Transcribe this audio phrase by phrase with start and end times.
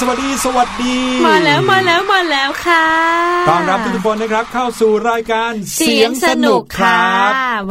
[0.00, 2.86] สดีสวัสดีสวัสดี มาแล้วมาแล้วมาแล้วค่ะ
[3.48, 7.02] ต้อนรับทุกคนนะครับเข้าสู่รายการเสียงสนุกค่ะ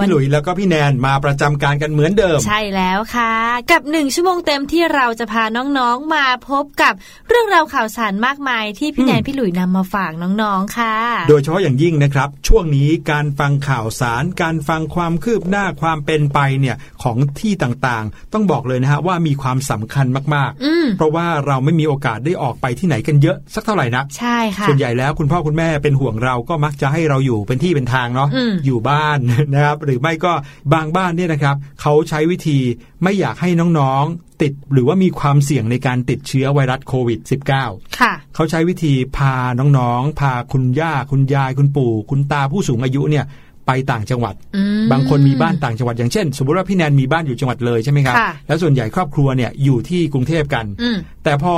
[0.03, 3.33] พี่หลุยแล้วก็พี่แนนมาประจำการกันเหมือนเดิม ใช่แล้วค่ะ
[3.71, 6.93] กับหนึ่งชั่วโมงเต็มที่เราจะพาน้องๆมาพบกับ
[7.29, 10.95] เรื่องราวข่าวสารมากมายที่พี่แนนพี่หลุยนำมาฝากน้องๆค่ะ
[11.29, 20.05] โดยเฉพาะอย่างยิ่งนะครับ ช่วงนี้การฟังข่าวสาร การฟังความคืบหน้าความเป็นไปเนี่ยของที่ต่างๆ ต้องบอกเลยนะฮะว่ามีความสำคัญ
[20.35, 29.19] มากอืมๆเพราะว่าเราไม่มีโอกาสได้ออกไปที่ไหนกันเยอะสักเท่าไหร่นักใช่ค่ะส่วนใหญ่แล้วคุณพ่อคุณแม่เป็นห่วงเราก็มักจะให้เราอยู่เป็นที่เป็นทางเนาะอืมอยู่บ้าน
[29.53, 30.33] นะครับหรือไม่ก็
[30.73, 32.59] บางบ้านเนี่ยนะครับเขาใช้วิธี
[33.03, 33.49] ไม่อยากให้
[33.79, 37.19] น้องๆติดหรือว่ามีความเสี่ยงในการติดเชื้อไวรัสโควิด
[37.59, 43.25] -19 ค่ะเขาใช้วิธีพาน้องๆ พาคุณย่า คุณยาย คุณปู่ คุณตาผู้สูงอายุเนี่ย
[43.67, 51.55] ไปต่างจังหวัดอืมบางคนมีบ้านต่างจังหวัดอย่างเช่น สมมติว่าพี่แนนมีบ้านอยู่จังหวัดเลยใช่ไหมครับค่ะแล้วส่วนใหญ่ครอบครัวเนี่ยอยู่ที่กรุงเทพกันอืมแต่พอ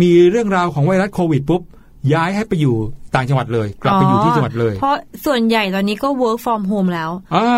[0.00, 1.62] มีเรื่องราวของไวรัสโควิดปุ๊บ
[2.12, 2.76] ย้ายให้ไปอยู่
[3.14, 4.96] ต่างจังหวัดเลย กลับไปอยู่ที่จังหวัดเลย เพราะ
[5.26, 7.48] ส่วนใหญ่ตอนนี้ก็ work from home แล้วอ่า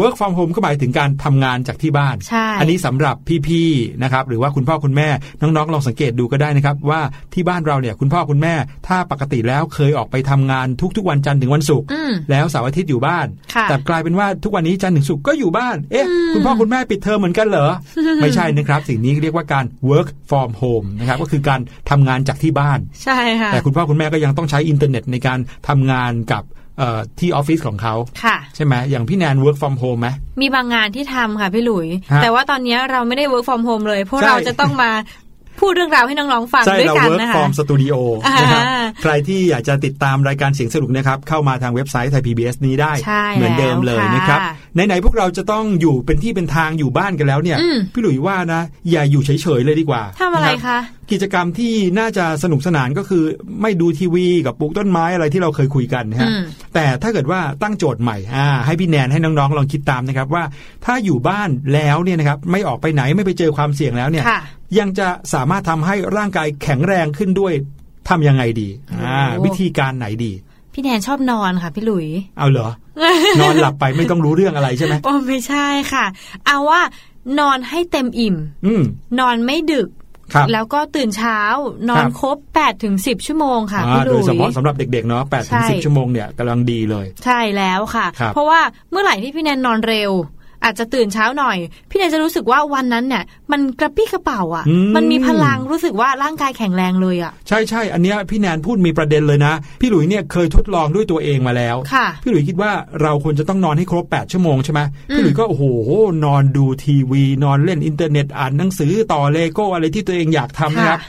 [0.00, 3.16] work from home ก็หมายถึงการทำงานจากที่บ้านใช่อันนี้สำหรับ
[3.48, 5.08] พี่ๆนะครับหรือว่าคุณพ่อคุณแม่
[5.40, 7.00] น้องๆลองสังเกตดูก็ได้นะครับว่า
[7.34, 8.54] ที่บ้านเราเนี่ยคุณพ่อคุณแม่
[8.86, 10.66] ถ้าปกติแล้วเคยออกไปทำงาน
[10.96, 17.68] ทุกๆวันจันทร์ถึงวันศุกร์อืมแล้วเสาร์อาทิตย์อยู่บ้านค่ะแต่กลายเป็นว่าทุกวันนี้จันทร์ถึงศุกร์ก็อยู่บ้านเอ๊ะคุณพ่อคุณแม่ปิดเทอมเหมือนกันเหรอ
[18.22, 21.60] ไม่ใช่นะครับ สิ่งนี้เรียกว่าการ work from home นะครับก็คือการ
[21.90, 25.38] ทำงานจากที่บ้านใช่ค่ะแต่คุณพ่อคุณแม่ก็ยังต้องใช้อินเทอร์เน็ตในการ
[25.68, 26.44] ทำงานกับ
[26.78, 27.94] เอ่อที่ออฟฟิศของเขา
[28.24, 30.08] ค่ะใช่ไหมอย่างพี่แนน work from home ไหม
[30.40, 34.90] มีบางงานที่ทำค่ะพี่หลุยฮะแต่ว่าตอนนี้เราไม่ได้ work from home เลยเพราะใช่เราจะต้องมา
[35.60, 37.94] พูดเรื่องราวให้น้องๆฟังใช่ด้วยเรากัน work นะคะ from studio
[38.26, 38.64] อ่านะครับ
[39.02, 44.40] ใครที่อยากจะติดตามรายการเสียงสนุกนะครับ เข้ามาทางเว็บไซต์ไทย PBS นี้ได้ใช่เหมือนเดิมเลยแล้วค่ะนะครับ
[44.74, 50.78] ไหนๆพวกเราจะต้องอยู่เป็นที่เป็นทางอยู่บ้านกันแล้วเนี่ยอืมพี่หลุยว่านะ อย่าอยู่เฉยๆเลยดีกว่าทำอะไรนบคะ
[51.12, 53.24] กิจกรรมที่น่าจะสนุกสนานก็คือ
[53.62, 56.42] ไม่ดูทีวีกับปลูกต้นไม้อะไรที่เราเคยคุยกันนะฮะอืม
[56.74, 60.44] แต่ถ้าเกิดว่าตั้งโจทย์ใหม่อ่าให้พี่แนนให้น้องๆลองคิดตามนะครับว่า
[60.84, 64.40] ถ้าอยู่บ้านแล้วเนี่ยนะครับไม่ออกไปไหนไม่ไปเจอความเสี่ยงแล้วเนี่ยค่ะ
[64.78, 67.52] ยังจะสามารถทำให้ร่างกายแข็งแรงขึ้นด้วย
[68.08, 70.32] ทำยังไงดีอ่าโอ้วิธีการไหนดี
[70.72, 72.06] พี่แนนชอบนอนค่ะ พี่หลุย
[72.38, 72.68] เอาเหรอ
[73.40, 76.04] นอนหลับไปไม่ต้องรู้เรื่องอะไรใช่ไหมโอ้ไม่ใช่ค่ะ
[76.46, 76.80] เอาว่า
[77.40, 78.36] นอนให้เต็มอิ่ม
[78.66, 78.82] อืม
[79.20, 79.88] นอนไม่ดึก
[80.34, 81.38] ครับแล้วก็ตื่นเช้า
[81.90, 88.60] นอนครับครบ8ถึง10ชั่วโมงค่ะอ่าพี่หโดลุยยเฉพาะสำหรับเด็กๆเนาะแปดถึงใช่สิบชั่วโมงเนี่ยกำลังดีเลย ใช่แล้วค่ะครับเพราะว่า
[88.90, 90.10] เมื่อไหร่ที่พี่แนนนอนเร็ว
[90.66, 91.56] อาจจะตื่นเช้าหน่อย
[91.90, 102.70] พี่แนนจะรู้สึกว่าวันนั้นเนี่ยมันกระปี้กระเป๋าอะอืมมันมีพลังรู้สึกว่าร่างกายแข็งแรงเลยอะใช่ใช่อันเนี้ยพี่แนนพูดมีประเด็นเลยนะ พี่หลุยเนี่ยเคยทดลองด้วยตัวเองมาแล้วค่ะพี่หลุยคิดว่า
[103.02, 104.80] เราควรจะต้องนอนให้ครบ 8 ชั่วโมงใช่ไหม
[105.10, 105.64] อืมพี่หลุยก็โอ้โห
[106.24, 111.00] นอนดูทีวี นอนเล่นอินเทอร์เน็ตอ่านหนังสือต่อเลโก้อะไรที่ตัวเองอยากทำนะครับ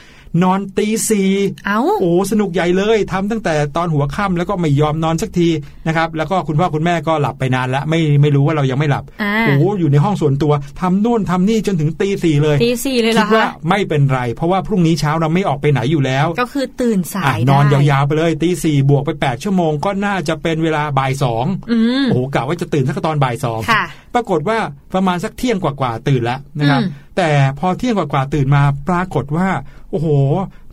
[0.43, 1.29] นอนตีสี่
[1.67, 5.49] เอ้าโอ้สนุกใหญ่เลยทำตั้งแต่ตอนหัวค่ำแล้วก็ไม่ยอมนอนสักที
[5.87, 23.83] นะครับแล้วก็คุณพ่อคุณแม่ก็หลับไปนานแล้วไม่ไม่รู้ว่าเรายังไม่หลับอ่าโอ้อยู่ในห้องส่วนตัวทำนู่นทำนี่จนถึงตีสี่เลยตีสี่เลยเหรคิอดว่าคะไม่เป็นไร เพราะว่าพรุ่งนี้เช้าเราไม่ออกไปไหนอยู่แล้ว ก็คือตื่นสาอะยนอนได้ยาวๆไปเลยตีสี่บวกไป8ชั่วโมงก็น่าจะเป็นเวลาบ่ายสองอืมโอ้โหกะว่าจะตื่นสักตอนบ่ายสองค่ะ
[24.15, 24.57] ปรากฏว่า
[24.93, 29.47] ประมาณสักเที่ยงกว่าๆตื่นแล้วนะครับอืมแต่พอเที่ยงกว่าๆตื่นมาปรากฏว่า
[29.91, 30.07] โอ้โห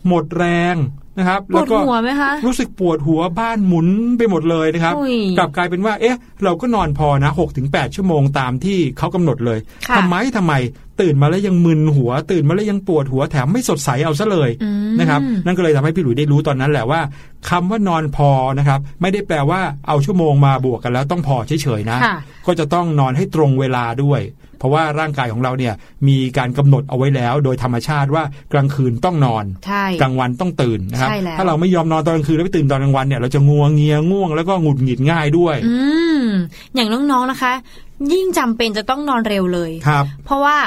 [0.07, 0.75] หมดแรง
[1.17, 3.87] นะครับปแล้ววดก็หัวไหมคะรู้สึกปวดหัวบ้านหมุน
[4.17, 9.59] ไปหมดเลยนะครับอุ้ยกลับกลายเป็นว่า เอ๊ะ เราก็นอนพอนะ6-8ถึง8ชั่วโมงตามที่เขากำหนดเลย
[9.89, 10.53] ค่ะทำไมทำไม
[11.01, 17.01] ตื่นมาแล้วยังมึนหัว ตื่นมาแล้วยังปวดหัวแถมไม่สดใสเอาซะเลยอืมนะครับ นั่นก็เลยทำให้พี่หลุยได้รู้ตอนนั้นแหละว่า
[17.49, 25.73] คำว่านอนพอนะครับ ไม่ได้แปลว่าเอาชั่วโมงมาบวกกันแล้วต้องพอเฉยๆนะค่ะก็จะต้องนอนให้ตรงเวลาด้วยเพ ราะว่าร่างกายของเราเนี่ย
[26.07, 35.75] มีการกำหนดเอาไว้แล้ว โดยธรรมชาติว่ากลางคืนต้องนอนใช่กลางวันต้องตื่นนะครับใช่แล้วถ้าเราไม่ยอมนอนตอนกลางคืนแล้วไปตื่นตอนกลางวันเนี่ยเราจะงัวเงียง่วงแล้วก็หงุดหงิดง่ายด้วย อื
[36.21, 36.23] ม
[36.75, 37.53] อย่างน้องๆนะคะ
[38.13, 40.57] ยิ่งจำเป็นจะต้องนอนเร็วเลยครับเพราะว่า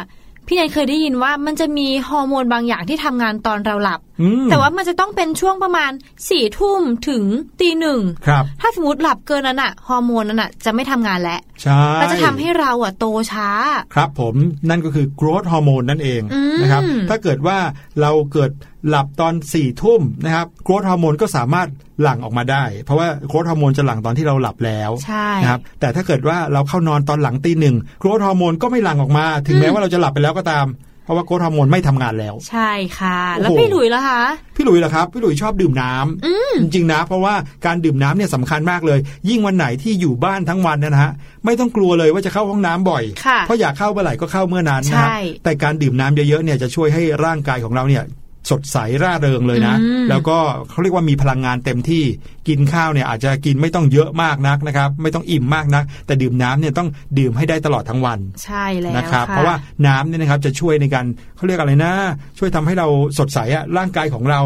[0.49, 5.91] พี่แนนเคยได้ยินว่ามันจะมีฮอร์โมนบางอย่างที่ทำงานตอนเราหลับอืมแต่ว่ามันจะต้องเป็นช่วงประมาณ
[6.31, 7.25] สี่ทุ่มถึง
[7.61, 13.49] ตีหนึ่งครับถ้าสมมติหลับเกินนั้นอะฮอร์โมนนั้นอะจะไม่ทำงานแล้วใช่มันจะทำให้เราอะโตช้า
[13.95, 14.35] ครับผม
[14.69, 17.59] นั่นก็คือ growth hormone นั่นเองอืมนะครับถ้าเกิดว่า
[18.01, 18.51] เราเกิด
[18.89, 21.69] หลับตอน4ี่ทุ่มนะครับ growth hormone ก็สามารถ
[22.03, 30.69] หลั่งออกมาได้ เพราะว่า growth hormone จะหลั่งตอนที่เราหลับแล้วใช่นะครับแต่ถ้าเกิดว่าเราเข้านอนตอนหลังตีหนึ่ง growth hormone ก็ไม่หลั่งออกมา ถึงแม้ว่าเราจะหลับไปแล้วก็ตาม
[31.05, 34.21] เพราะว่า growth hormone ไม่ทำงานแล้ว ใช่ค่ะ แล้วโอ้โหพี่หลุยล่ะคะ
[34.57, 37.35] พี่หลุยเหรอครับพี่หลุยชอบดื่มน้ำจริงๆนะ เพราะว่า
[37.67, 41.13] การดื่มน้ำเนี่ยสำคัญมากเลย ยิ่งวันไหนที่อยู่บ้านทั้งวันเนยนะฮะ
[41.45, 48.05] ไม่ต้องกลัวเลยว่าจะเข้าห้องน้ำบ่อยค่ะเพราะอยากเข้าเมื่อไหร่ก็เข้าเมื่อนั้นนะฮะใช่แต่การดื่มน้ำเยอะๆเนี่ยจะช่วยให้ร่างกายของเราเนี่ย
[48.51, 50.39] สดใสร่าเริงเลยนะอืมแล้วก็
[50.71, 52.05] เขาเรียกว่ามีพลังงานเต็มที่
[52.49, 61.05] กินข้าวเนี่ยอาจจะกินไม่ต้องเยอะมากนักนะครับ ไม่ต้องอิ่มมากนัก แต่ดื่มน้ำเนี่ยต้องดื่มให้ได้ตลอดทั้งวัน ใช่แล้วนะครับค่ะเพราะว่าน้ำเนี่ยนะครับจะช่วยในการ
[61.37, 61.93] เขาเรียกอะไรนะ
[62.39, 64.41] ช่วยทำให้เราสดใสอะร่างกายของเรา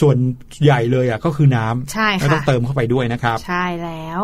[0.00, 0.16] ส่วน
[0.64, 4.22] ใหญ่เลยอะก็คือน้ำใช่ก็ต้อค่ะงเติมเข้าไปด้วยนะครับ ใช่แล้ว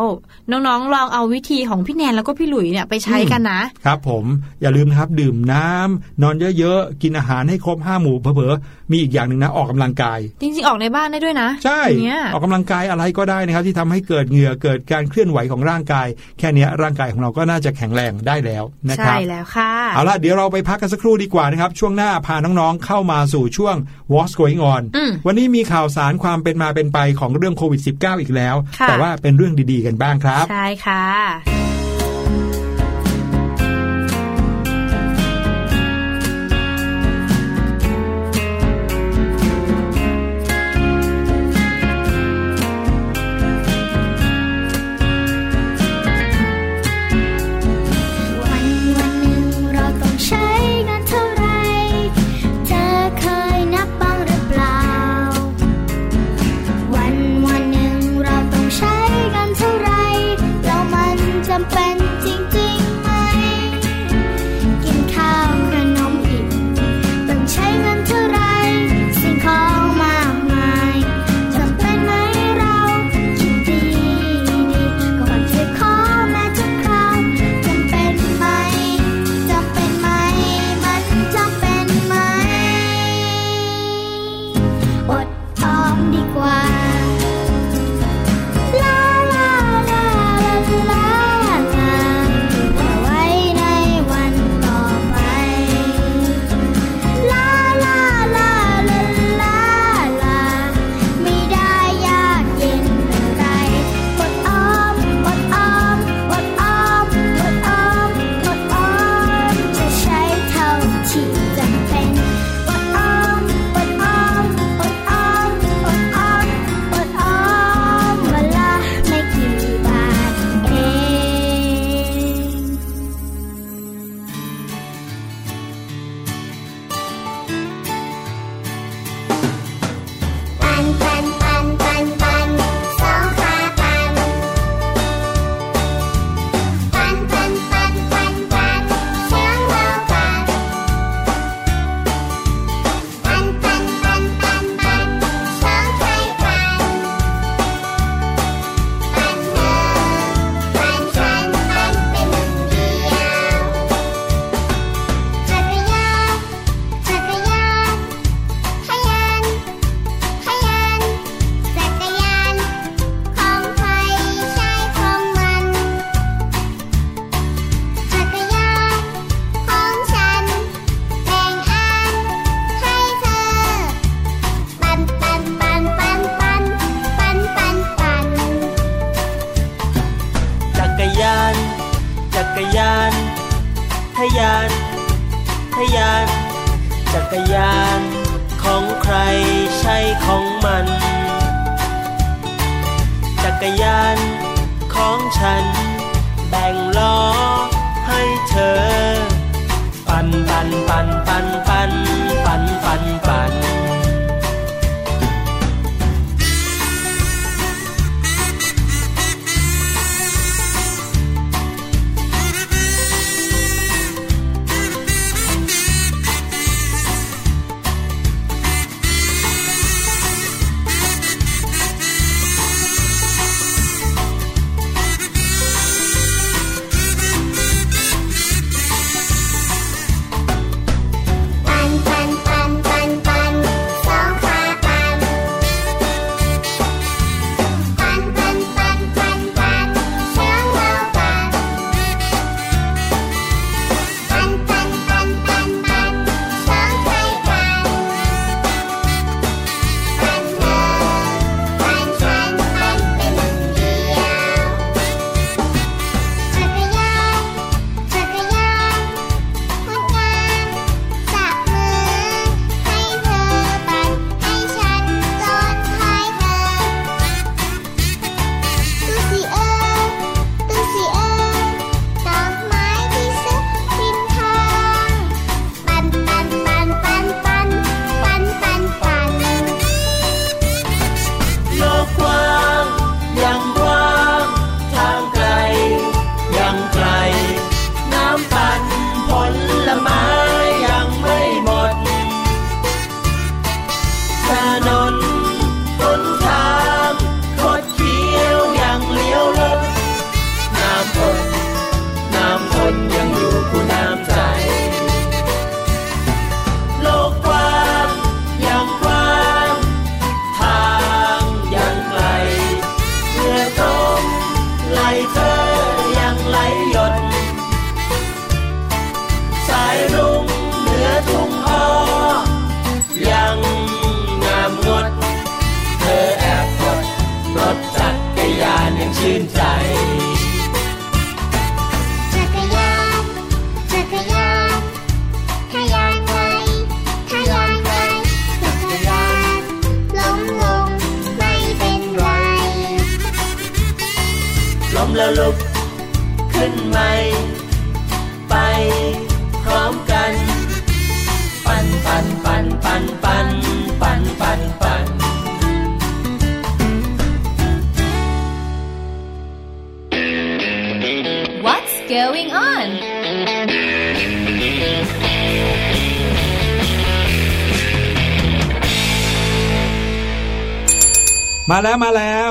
[0.51, 4.25] น้องๆลองเอาวิธีของพี่แนนแล้วก็พี่หลุยเนี่ยไปใช้กันนะ ครับผม
[4.61, 16.07] อย่าลืมนะครับดื่มน้ำนอนเยอะๆ กินอาหารให้ครบห้าหมู่เผลอๆมีอีกอย่างหนึ่งนะออกกำลังกาย จริงๆ ออกในบ้านได้ด้วยนะ ใช่อย่างเงี้ยออกกำลังกายอะไรก็ได้นะครับ ที่ทำให้เกิดเหงื่อเกิดการเคลื่อนไหวของร่างกาย
[16.39, 23.75] แค่เนี้ยร่างกายของเราก็น่าจะแข็งแรงได้แล้วนะคใช่รับแล้วค่ะเอาล่ะเดี๋ยวเราไปพักกันสักครู่ดีกว่านะครับช่วงหน้าพาน้องๆเข้ามาสู่ช่วง
[24.13, 31.70] What's Going On อืมวันนี้มีข่าวสารความเป็นมาเป็นไปของเรื่องโควิด -19 อีกแล้วค่ะแต่ว่าเป็นเรื่องดีๆกันบ้างครับ ใช่ค่ะ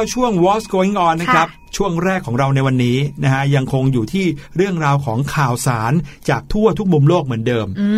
[0.00, 4.26] 9 ช่วง What's Going On นะครับ ช่วงแรกของเราในวันนี้นะฮะยังคงอยู่ที่
[4.56, 5.92] เรื่องราวของข่าวสาร
[6.28, 7.88] จากทั่วทุกมุมโลกเหมือนเดิม อื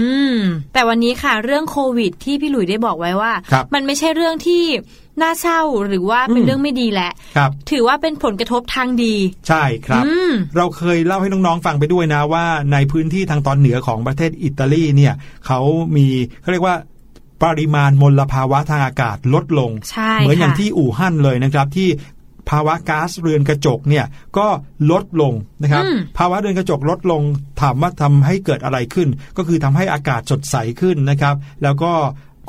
[0.72, 3.32] แต่วันนี้ค่ะเรื่องโควิด ที่พี่หลุยได้บอกไว้ว่า
[3.74, 4.64] มันไม่ใช่เรื่องที่
[5.22, 9.14] น่าเศร้าหรือว่าเป็นเรื่องไม่ดีแหละครับ ถือว่าเป็นผลกระทบทางดี
[9.48, 10.04] ใช่ครับ
[10.56, 15.14] เราเคยเล่าให้น้องๆฟังไปด้วยนะว่าในพื้นที่ทางตอนเหนือของประเทศอิตาลีเนี่ย
[15.46, 15.60] เขา
[15.96, 16.06] มี
[16.40, 16.76] เขาเรียกว่า
[17.44, 21.88] ปริมาณมลภาวะทางอากาศลดลงใช่เหมือนอย่างค่ะที่อู่ฮั่นเลยนะครับที่
[22.50, 24.04] ภาวะก๊าซเรือนกระจกเนี่ย
[24.38, 24.46] ก็
[24.90, 27.22] ลดลงนะครับอืมภาวะเรือนกระจกลดลง
[27.60, 31.92] ถามว่าทำให้เกิดอะไรขึ้น ก็คือทำให้อากาศสดใสขึ้นนะครับ แล้วก็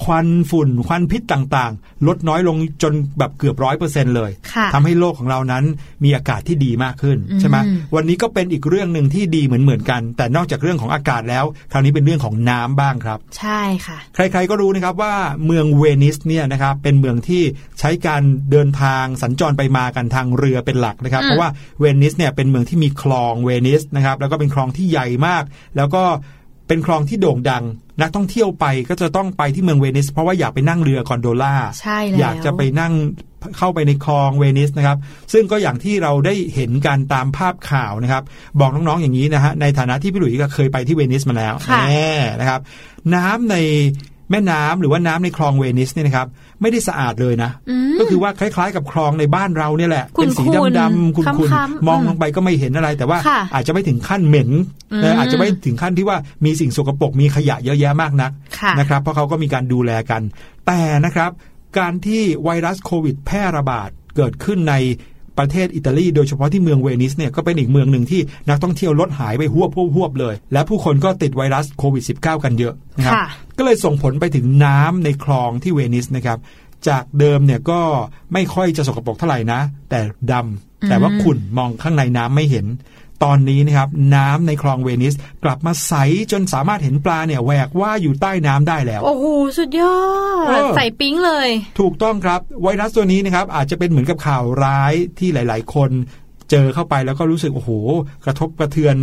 [0.04, 5.64] ควันฝุ่น ควันพิษต่างๆ ลดน้อยลงจนแบบเกือบร้อยเปอร์เซ็นเลยค่ะทำให้โลกของเรานั้น
[6.04, 7.58] มีอากาศที่ดีมากขึ้นอืมใช่ไหม
[7.96, 15.14] วันนี้ก็เป็นอีกเรื่องหนึ่งที่ดีเหมือนเหมือนๆกัน แต่นอกจากเรื่องของอากาศแล้ว คราวนี้เป็นเรื่องของน้ำบ้างครับ ใช่ค่ะ ใครๆก็รู้นะครับว่า
[15.46, 17.44] เมืองเวนิสเนี่ยนะครับเป็นเมืองที่
[17.80, 25.44] ใช้การเดินทางสัญจรไปมากันทางเรือเป็นหลักนะครับอืมเพราะว่าเวนิสเนี่ยเป็นเมืองที่มีคลองเวนิสนะครับแล้วก็เป็นคลองที่ใหญ่มาก
[25.78, 26.04] แล้วก็
[26.68, 27.64] เป็นคลองที่โด่งดัง
[28.02, 32.94] นักท่องเที่ยวไปก็จะต้องไปที่เมืองเวนิส เพราะว่าอยากไปนั่งเรือคอนโดล่าใช่แล้วอยากจะไปนั่ง
[33.58, 34.98] เข้าไปในคลองเวนิสนะครับ
[35.34, 38.24] ซึ่งก็อย่างที่เราได้เห็นกันตามภาพข่าวนะครับ
[38.60, 42.60] บอกน้องๆอย่างนี้นะฮะในฐานะที่พี่หลุยส์ก็เคยไปที่เวนิสมาแล้วค่ะแน่นะครับ
[43.16, 43.56] น้ำใน
[44.32, 46.28] แม่น้ำหรือว่าน้ำในคลองเวนิสเนี่ยนะครับ
[46.63, 54.49] ไม่ได้สะอาดเลยนะอืมก็คือว่าคล้ายๆ กับคลองในบ้านเราเนี่ยแหละขุ่เป็นนสีๆดำๆขุ่นค้ำๆๆมองอืมลงไปก็ไม่เห็นอะไร แต่ว่าค่ะอาจจะไม่ถึงขั้นเหม็น
[54.93, 60.21] อืนะมอาจจะไม่ถึงขั้นที่ว่ามีสิ่งสกปรกมีขยะเยอะแยะมากนักค่ะนะครับ เพราะเขาก็มีการดูแลกัน
[60.67, 61.32] แต่นะครับ
[61.78, 64.76] การที่ไวรัสโควิด แพร่ระบาดเกิดขึ้นใน
[65.39, 73.26] ประเทศอิตาลีโดยเฉพาะที่เมืองเวนิสเนี่ยก็เป็นอีกเมืองหนึ่งที่นักท่องเที่ยวลดหายไปหวบหวบหวบเลย และผู้คนก็ติดไวรัสโควิด -19 กันเยอะนะครับค่ะ
[73.58, 76.39] ก็เลยส่งผลไปถึงน้ำในคลองที่เวนิสนะครับ
[76.88, 77.82] จากเดิมเนี่ยก็
[78.34, 80.00] ไม่ค่อยจะสกปรกเท่าไหร่นะ แต่
[80.32, 82.65] ดำแต่ว่าขุ่นมองข้างในน้ำไม่เห็น
[83.24, 85.94] ตอนนี้นะครับน้ำในคลองเวนิสกลับมาใส
[86.32, 89.26] จนสามารถเห็นปลาเนี่ยแหวกว่ายอยู่ใต้น้ำได้แล้ว โอ้โห
[89.58, 89.96] สุดยอ
[90.48, 95.92] เอดอใส่ปิ๊งเลย ถูกต้องครับไวรัสตัวนี้นะครับอาจจะเป็นเหมือนกับข่าวร้ายที่หลาย ๆ คน
[96.52, 97.72] เจอเข้าไปแล้วก็รู้สึกโอ้โห
[98.26, 98.96] กระทบกระเทือน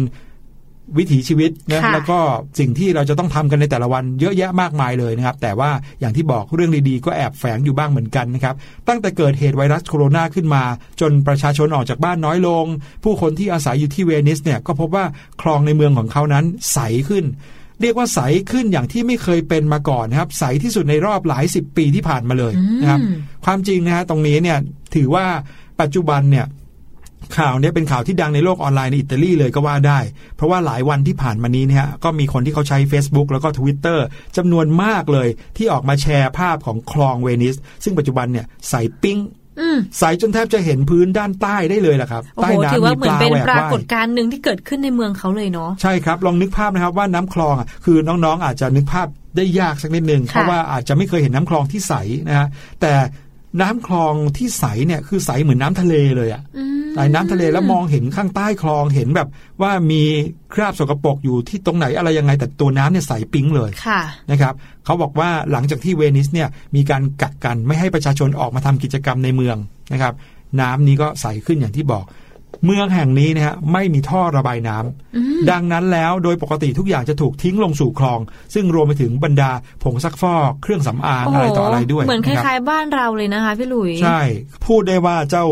[0.98, 2.18] วิถีชีวิตนะค่ะแล้วก็
[2.58, 8.54] สิ่งที่เราจะต้องทำกันในแต่ละวันเยอะแยะมากมายเลยนะครับ แต่ว่าอย่างที่บอกเรื่องดีๆ ก็แอบแฝงอยู่บ้างเหมือนกันนะครับ
[8.88, 10.62] ตั้งแต่เกิดเหตุไวรัสโคโรนาขึ้นมา
[11.00, 12.64] จนประชาชนออกจากบ้านน้อยลง
[13.04, 15.04] ผู้คนที่อาศัยอยู่ที่เวนิสเนี่ยก็พบว่า
[15.42, 17.24] คลองในเมืองของเขานั้นใสขึ้น
[17.80, 24.58] เรียกว่าใสขึ้นอย่างที่ไม่เคยเป็นมาก่อนนะครับใสที่สุดในรอบหลายสิบปีที่ผ่านมาเลยนะครับอืมความจริงนะฮะตรงนี้เนี่ย
[24.94, 25.26] ถือว่า
[25.80, 26.46] ปัจจุบันเนี่ย
[27.38, 29.98] ข่าวเนี้เป็นข่าวที่ดังในโลกออนไลน์ในอิตาลีเลยก็ว่าได้
[30.36, 33.98] เพราะว่าหลายวันที่ผ่านมานี้เนี่ยก็มีคนที่เขาใช้ Facebook แล้วก็ Twitter
[34.36, 39.18] จำนวนมากเลย ที่ออกมาแชร์ภาพของคลองเวนิส ซึ่งปัจจุบันเนี่ยใสปิ้ง
[39.60, 49.06] อืมใสจนแทบจะเห็นพื้นด้านใต้ได้เลยแหละครับโอ้ใต้โหถือน้ำว่ามีเหมืปอนลาเป็นแหวกปราว่ายกฏการณ์หนึ่งที่เกิดขึ้นในเมืองเขาเลยเนาะใช่ครับ ลองนึกภาพนะครับว่าน้ำคลองอะคือน้องๆ อาจจะนึกภาพ
[49.36, 51.94] ได้ยากสักนิดนึงค่ะเพราะว่าอาจจะไม่เคยเห็นน้ำคลองที่ใส
[52.28, 52.48] นะฮะ
[52.80, 52.92] แต่
[53.60, 59.28] น้ำคลองที่ใสเนี่ยคือใสเหมือนน้ำทะเลเลยอะอืมใสน้ำทะเลแล้วมองเห็นข้างใต้คลองเห็นแบบ
[59.62, 60.02] ว่ามี
[60.54, 69.56] คราบสกปรกอยู่ที่ตรงไหนอะไรยังไงแต่ตัวน้ำเนี่ยใสปิ๊งเลยค่ะนะครับเขาบอกว่าหลังจากที่เวนิสเนี่ยมีการกักกันไม่ให้ประชาชนออกมาทำกิจกรรมในเมือง
[69.92, 70.14] นะครับ
[70.60, 72.04] น้ำนี้ก็ใสขึ้นอย่างที่บอก
[72.64, 78.20] เมืองแห่งนี้นะฮะไม่มีท่อระบายน้ำอืมดังนั้นแล้วโดยปกติทุกอย่างจะถูกทิ้งลงสู่คลอง
[78.54, 79.50] ซึ่งรวมไปถึงบรรดา
[79.84, 84.20] ผงซักฟอกเครื่องสำอางโอ้โหอะไรต่ออะไรด้วย เหมือนคนะครับล้ายๆบ้านเราเลยนะคะพี่หลุย ใช่
[84.66, 85.46] พูดได้ว่าเจ้า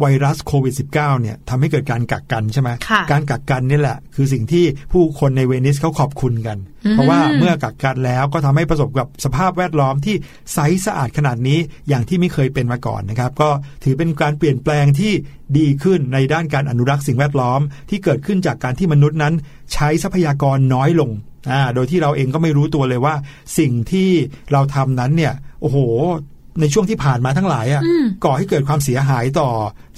[0.00, 10.14] ไวรัสโควิด -19 เนี่ยทำให้เกิดการกักกันใช่ไหมค่ะการกักกันนี่แหละ คือสิ่งที่ผู้คนในเวนิสเขาขอบคุณกันอืมเพราะว่าเมื่อกักกันแล้วก็ทำให้ประสบกับสภาพแวดล้อมที่
[10.54, 11.58] ใสสะอาดขนาดนี้
[11.88, 13.50] อย่างที่ไม่เคยเป็นมาก่อนนะครับ ก็
[13.84, 15.12] ถือเป็นการเปลี่ยนแปลงที่
[15.58, 19.34] ดีขึ้นในด้านการอนุรักษ์สิ่งแวดล้อม ที่เกิดขึ้นจากการที่มนุษย์นั้น
[19.72, 21.10] ใช้ทรัพยากรน้อยลง
[21.52, 23.14] อ่าโดยที่เราเองก็ไม่รู้ตัวเลยว่า
[23.58, 24.10] สิ่งที่
[24.52, 25.78] เราทำนั้นเนี่ยโอ้โห
[26.60, 29.50] ในช่วงที่ผ่านมาทั้งหลายอะอืมก่อให้เกิดความเสียหายต่อ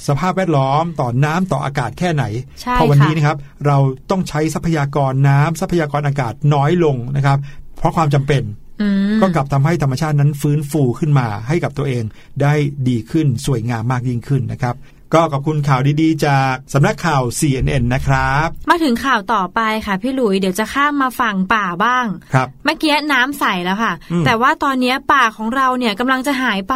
[0.06, 2.24] สภาพแวดล้อม ต่อน้ำต่ออากาศแค่ไหน
[2.60, 3.78] ใช่พอวันค่ะนี้นะครับ เรา
[4.10, 7.38] ต้องใช้ทรัพยากรน้ำทรัพยากรอากาศน้อยลงนะครับ
[7.78, 8.42] เพราะความจำเป็น
[8.82, 12.04] อืมก็กลับทำให้ธรรมชาตินั้นฟื้นฟูขึ้นมาให้กับตัวเอง
[12.42, 12.54] ได้
[12.88, 14.74] ดีขึ้นสวยงามมากยิ่งขึ้นนะครับ
[15.14, 26.74] ก็ขอบคุณข่าวดีๆ จากสำนักข่าว CNN นะครับ มาถึงข่าวต่อไปค่ะพี่หลุยเดี๋ยวจะข้ามมาฝั่งป่าบ้างครับเมื่อกี้น้ำใสแล้วค่ะอืมแต่ว่าตอนนี้ป่าของเราเนี่ยกำลังจะหายไป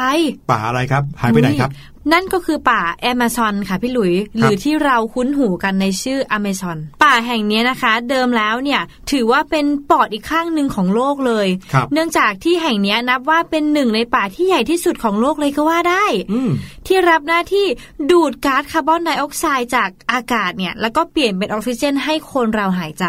[0.50, 1.72] ป่าอะไรครับ หายไปไหนครับ
[2.12, 16.50] นั่นก็คือป่าแอมะซอนค่ะพี่หลุย หรือที่เราคุ้นหูกันในชื่ออเมซอน ป่าแห่งนี้นะคะ เดิมแล้วเนี่ยถือว่าเป็นปอดอีกข้างหนึ่งของโลกเลยครับเนื่องจากที่แห่งนี้นับว่าเป็นหนึ่งในป่าที่ใหญ่ที่สุดของโลกเลยก็ว่าได้อืม
[16.86, 17.66] ที่รับหน้าที่
[18.10, 23.06] ดูดก๊าซคาร์บอนไดออกไซด์จากอากาศเนี่ยแล้วก็เปลี่ยนเป็นออกซิเจนให้คนเราหายใจ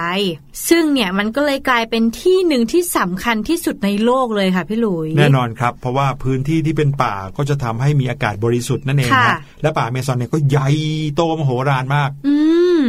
[0.70, 10.68] ซึ่งเนี่ยมันก็เลยกลายเป็นที่หนึ่งที่สำคัญที่สุดในโลกเลยค่ะพี่หลุยแน่นอนครับ เพราะว่าพื้นที่ที่เป็นป่าก็จะทำให้มีอากาศบริสุทธิ์นั่นเองค่ะนะและป่าอเมซอนเนี่ยก็ใหญ่
[11.16, 12.36] โตมโหฬารมาก อื
[12.84, 12.86] ม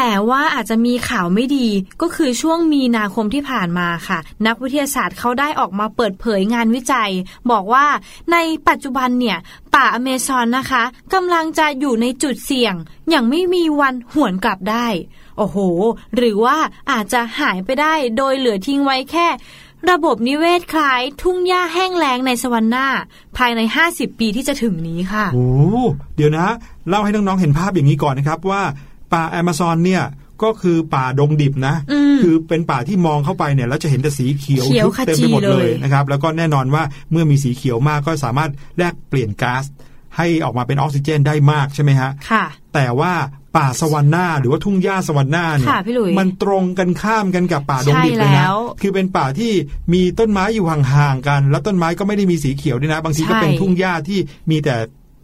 [0.00, 1.68] แต่ว่าอาจจะมีข่าวไม่ดี
[2.02, 7.10] ก็คือช่วงมีนาคมที่ผ่านมาค่ะ นักวิทยาศาสตร์เขาได้ออกมาเปิดเผยงานวิจัย
[7.50, 7.86] บอกว่า
[8.32, 8.36] ใน
[8.68, 9.38] ปัจจุบันเนี่ย
[9.74, 10.82] ป่าอเมซอนนะคะ
[11.14, 12.74] กำลังจะอยู่ในจุดเสี่ยง
[13.10, 14.86] อย่างไม่มีวันหวนกลับได้
[15.38, 15.56] โอ้โห
[16.16, 16.58] หรือว่า
[16.90, 19.28] อาจจะหายไปได้โดยเหลือทิ้งไว้แค่
[19.90, 22.86] ระบบนิเวศคล้ายทุ่งหญ้าแห้งแล้งในสวรรค์หน้า
[23.36, 25.48] ภายใน 50 ปีที่จะถึงนี้ค่ะโอ้
[26.16, 26.46] เดี๋ยวนะ
[26.88, 28.62] เล่าให้น้องๆเห็นภาพอย่างนี้ก่อนนะครับว่า
[29.12, 30.04] ป่าแอมะซอนเนี่ย
[30.42, 39.64] ก็คือป่าดงดิบนะอืมคือเป็นป่าที่มองเข้าไปเนี่ยแล้วจะเห็นแต่สีเขียวเขียวทึบเต็มไปหมดขจีเลเลยยนะครับ แล้วก็แน่นอนว่าเมื่อมีสีเขียวมากก็สามารถแลกเปลี่ยนก๊าซ
[40.16, 42.44] ให้ออกมาเป็นออกซิเจนได้มากใช่ไหมฮะค่ะ
[42.74, 43.12] แต่ว่า
[43.56, 49.52] ป่าสวรรค์หน้าหรือว่าทุ่งหญ้าสวรรค์หน้าเนี่ยค่ะพี่หลุยมันตรงกันข้ามกันกับป่าดงดิบเลยใช่แล้นะวคือเป็นป่าที่
[49.92, 54.18] มีต้นไม้อยู่ห่างๆกัน แล้วต้นไม้ก็ไม่ได้มีสีเขียวด้วยนะ บางทีก็ใช่เป็นทุ่งหญ้าที่
[54.50, 54.76] มีแต่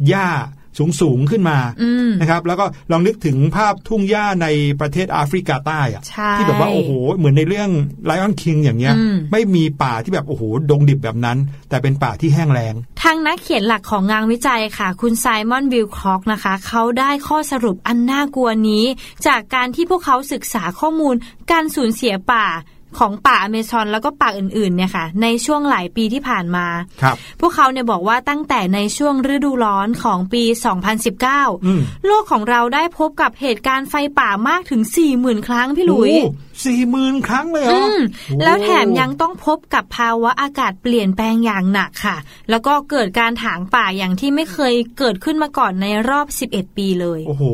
[0.09, 0.29] หญ้า
[1.01, 4.47] สูงๆขึ้นมาอืมนะครับ แล้วก็ลองนึกถึงภาพทุ่งหญ้าใน
[4.81, 7.71] ประเทศแอฟริกาใต้อะใช่ที่แบบว่าโอ้โห เหมือนในเรื่อง
[8.09, 18.85] Lion King อย่างเงี้ยอืมไม่มีป่าที่แบบโอ้โห ดงดิบแบบนั้น แต่เป็นป่าที่แห้งแล้งทางนักเขียนหลักของงานวิจัยค่ะ คุณไซมอนวิลคอกนะคะ เขาได้ข้อสรุปอันน่ากลัวนี้
[19.27, 21.15] จากการที่พวกเขาศึกษาข้อมูล
[21.51, 22.47] การสูญเสียป่า
[22.99, 26.67] ของป่าอเมซอนแล้วก็ป่าอื่นๆเนี่ยค่ะ ในช่วงหลายปีที่ผ่านมา
[27.03, 30.43] ครับพวกเขาเนี่ยบอกว่าตั้งแต่ในช่วงฤดูร้อนของปี
[31.05, 34.83] 2019อืมโลกของเราได้พบกับเหตุการณ์ไฟป่ามากถึง
[35.15, 36.13] 40,000 ครั้งพี่หลุย
[36.65, 42.17] สี่หมื่นครั้งเลยเหรอือมโอ้แล้วแถมยังต้องพบกับภาวะอากาศเปลี่ยนแปลงอย่างหนักค่ะ
[42.51, 47.45] แล้วก็เกิดการถางป่าอย่างที่ไม่เคยเกิดขึ้นมาก่อนในรอบ 11 ปีเลย โอ้โห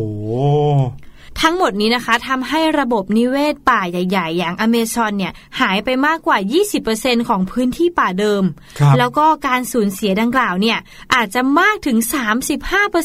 [1.43, 6.39] ทั้งหมดนี้นะคะทำให้ระบบนิเวศป่าใหญ่ ๆ อย่างอเมซอนเนี่ยหายไปมากกว่า
[6.83, 8.43] 20%ของพื้นที่ป่าเดิม
[8.79, 10.79] ครับแล้วก็การสูญเสียดังกล่าวเนี่ย
[11.15, 11.97] อาจจะมากถึง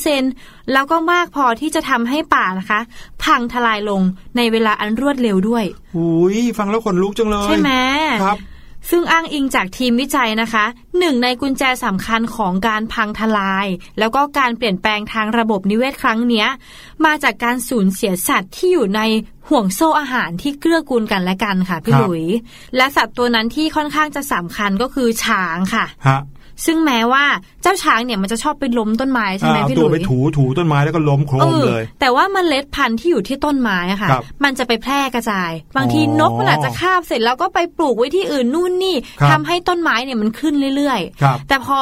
[0.03, 2.79] 35%แล้วก็มากพอที่จะทำให้ป่านะคะ
[3.23, 4.01] พังทลายลง
[4.37, 5.65] ในเวลาอันรวดเร็วด้วย
[5.97, 7.71] อุ้ยฟังแล้วขนลุกจังเลย ใช่ไหม
[8.23, 8.39] ครับ
[8.89, 10.65] ซึ่งอ้างอิงจากทีมวิจัยนะคะ
[10.99, 13.67] หนึ่งในกุญแจสำคัญของการพังทลาย
[13.99, 16.47] แล้วก็การเปลี่ยนแปลงทางระบบนิเวศครั้งเนี้ย
[17.05, 19.01] มาจากการสูญเสียสัตว์ที่อยู่ใน
[19.49, 22.25] ห่วงโซ่อาหารที่เกื้อกูลกันและกันค่ะพี่ครัหบลุย
[22.75, 26.19] และสัตว์ตัวนั้นที่ค่อนข้างจะสำคัญก็คือช้างค่ะฮะ
[26.65, 27.23] ซึ่งแม้ว่า
[27.63, 41.77] เจ้าช้างเนี่ยมันจะชอบไปล้มต้นไม้ใช่ไหมเอาพี่หตัลุวยไปถูถูต้นไม้แล้วก็ล้มโครเอมอเลย แต่ว่าเมล็ดพันธุ์ที่อยู่ที่ต้นไม้อะค่ะครับมันจะไปแพร่กระจาย บางทีอ๋อนกมันอาจจะคาบเสร็จแล้วก็ไปปลูกไว้ที่อื่นนู่นนี่ครับทำให้ต้นไม้เนี่ยมันขึ้นเรื่อยครับๆแต่พอ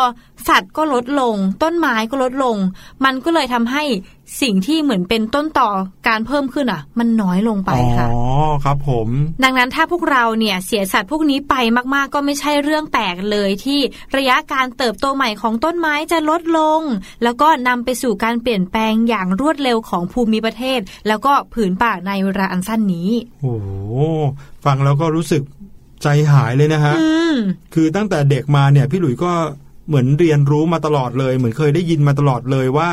[0.50, 2.58] สัตว์ก็ลดลง ต้นไม้ก็ลดลง
[3.06, 3.84] มันก็เลยทำให้
[4.42, 5.70] สิ่งที่เหมือนเป็นต้นต่อ
[6.08, 8.22] การเพิ่มขึ้นอะ มันน้อยลงไปค่ะอ๋อ
[8.66, 9.08] ครับผม
[9.44, 11.56] ดังนั้นถ้าพวกเราเนี่ยเสียสัตว์พวกนี้ไป
[11.96, 13.80] มากๆ ก็ไม่ใช่เรื่องแปลกเลยที่
[14.18, 16.82] ระยะการเติบโตใหม่ของต้นไม้จะลดลง
[17.24, 23.10] แล้วก็นำไปสู่การเปลี่ยนแปลงอย่างรวดเร็วของภูมิประเทศ แล้วก็ผืนป่าในเวลาอันสั้นนี้
[23.42, 23.70] โอ้โห
[24.66, 25.44] ฟังแล้วก็รู้สึก
[26.02, 27.36] ใจหายเลยนะฮะอืม
[27.74, 29.34] คือตั้งแต่เด็กมาเนี่ยพี่หลุยส์ก็
[29.88, 32.90] เหมือนเรียนรู้มาตลอดเลย เหมือนเคยได้ยินมาตลอดเลยว่า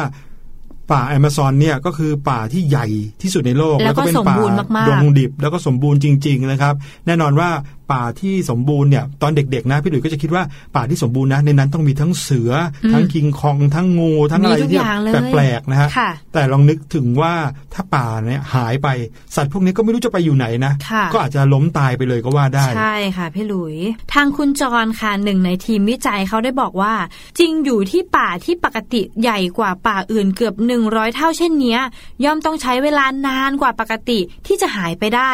[0.92, 2.86] ป่าแอมะซอนเนี่ยก็คือป่าที่ใหญ่
[3.22, 6.74] ที่สุดในโลก แล้วก็เป็นสมป่าบูรณ์มากๆดงดิบแล้วก็สมบูรณ์จริง ๆ นะครับ
[7.06, 7.50] แน่นอนว่า
[7.92, 10.42] ป่าที่สมบูรณ์เนี่ยตอนเด็กๆนะพี่หลุยส์ก็จะคิดว่า
[10.76, 12.52] ป่าที่สมบูรณ์นะในนั้นต้องมีทั้งเสือ
[12.84, 17.34] อมทั้งคิงคอง ทั้งงูทั้งอะไรมีทุกที่อย่างเลยแปลกๆนะฮะค่ะแต่ลองนึกถึงว่า
[17.74, 18.88] ถ้าป่าเนี่ยหายไป
[19.36, 23.76] สัตว์พวกนี้ก็ไม่รู้จะไปอยู่ไหนนะค่ะก็อาจจะล้มตายไปเลยก็ว่าได้ ใช่ค่ะพี่หลุย
[24.14, 26.94] ทางคุณจรค่ะหนึ่งในทีมวิจัยเขาได้บอกว่า
[27.38, 31.80] จริงอยู่ที่ป่าที่ปกติใหญ่กว่าป่าอื่นเกือบ 100 เท่าเช่นเนี้ย
[32.24, 35.32] ย่อมต้องใช้เวลานานกว่าปกติที่จะหายไปได้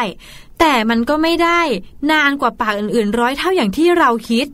[0.59, 1.61] แต่มันก็ไม่ได้
[2.11, 4.45] นานกว่าปากอื่นๆ ร้อยเท่าอย่างที่เราคิด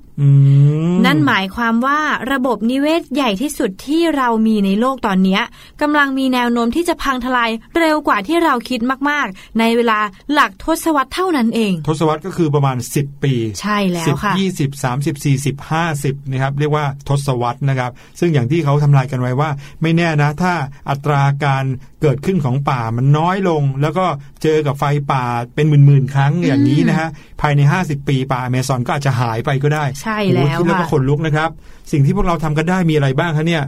[1.05, 1.99] นั่นหมายความว่า
[2.31, 5.41] ระบบนิเวศใหญ่ที่สุดที่เรามีในโลกตอนเนี้ย
[5.81, 7.49] กำลังมีแนวโน้มที่จะพังทลาย
[7.79, 9.99] เร็วกว่าที่เราคิดมาก ๆ ในเวลา
[10.33, 19.49] หลักทศวรรษเท่านั้นเอง ทศวรรษก็คือประมาณ 10 ปี ใช่แล้วสิบค่ะยี่สิบสามสิบสี่สิบห้าสิบนะครับเรียกว่าทศวรรษนะครับ ซึ่งอย่างที่เขาทำลายกันไว้ว่า
[19.81, 20.53] ไม่แน่นะถ้า
[20.89, 21.65] อัตราการ
[22.01, 24.05] เกิดขึ้นของป่ามันน้อยลง แล้วก็
[24.43, 25.23] เจอกับไฟป่า
[25.55, 27.09] เป็นหมื่นๆครั้งอย่างนี้นะฮะ
[27.41, 31.49] ภายใน 50 ปีป่าอเมซอนก็อาจจะหายไปก็ได้ใช่โอ้โหแล้วคิดแล้วก็ค่ะขนลุกนะครับ
[31.91, 33.63] สิ่งที่พวกเราทำกันได้มีอะไรบ้างคะเนี่ย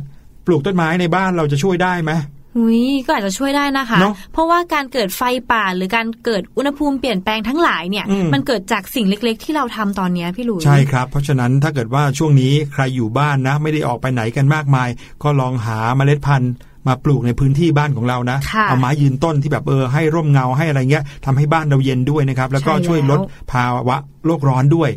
[0.46, 2.12] ปลูกต้นไม้ในบ้านเราจะช่วยได้ไหม
[2.58, 5.22] หุยก็อาจจะช่วยได้นะคะเนอะเพราะว่าการเกิดไฟ
[5.52, 14.90] ป่าหรือการเกิดอุณหภูมิเปลี่ยนแปลงทั้งหลายเนี่ยอืมมันเกิดจากสิ่งเล็ก ๆ ที่เราทำตอนเนี้ยพี่หลุยใช่ครับ เพราะฉะนั้นถ้าเกิดว่าช่วงนี้ใครอยู่บ้านนะ ไม่ได้ออกไปไหนกันมากมาย
[15.24, 16.54] ก็ลองหาเมล็ดพันธุ์
[16.88, 23.20] มาปลูกในพื้นที่บ้านของเรานะค่ะเอาไม้ยืนต้นที่แบบเออให้ร่มเงาให้อะไรเงี้ยทำให้บ้านเราเย็นด้วยนะครับ แล้วก็ใช่แล้วช่วยลด
[23.52, 24.90] ภาวะโลกร้อนด้วย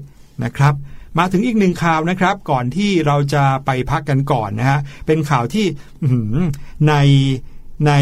[0.45, 0.75] นะครับ
[1.19, 5.67] มาถึงอีกหนึ่งข่าวนะครับ ก่อนที่เราจะไปพักกันก่อนนะฮะเป็นข่าวที่
[6.03, 6.35] อื้อหือ
[6.89, 6.95] ใน
[7.89, 7.93] ใน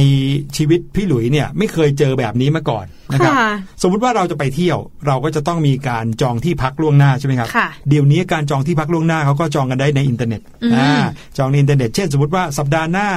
[0.57, 3.51] ชีวิตพี่หลุยเนี่ยไม่เคยเจอแบบนี้มาก่อนนะครับค่ะ
[3.83, 11.05] สมมุติว่าเราจะไปเที่ยว เราก็จะต้องมีการจองที่พักล่วงหน้าใช่ไหมครับค่ะเดี๋ยวนี้การจองที่พักล่วงหน้าเขาก็จองกันได้ในอินเทอร์เน็ตอืมอ่า
[11.39, 13.09] จองในอินเทอร์เน็ตเช่นสมมติว่าสัปดาห์หน้า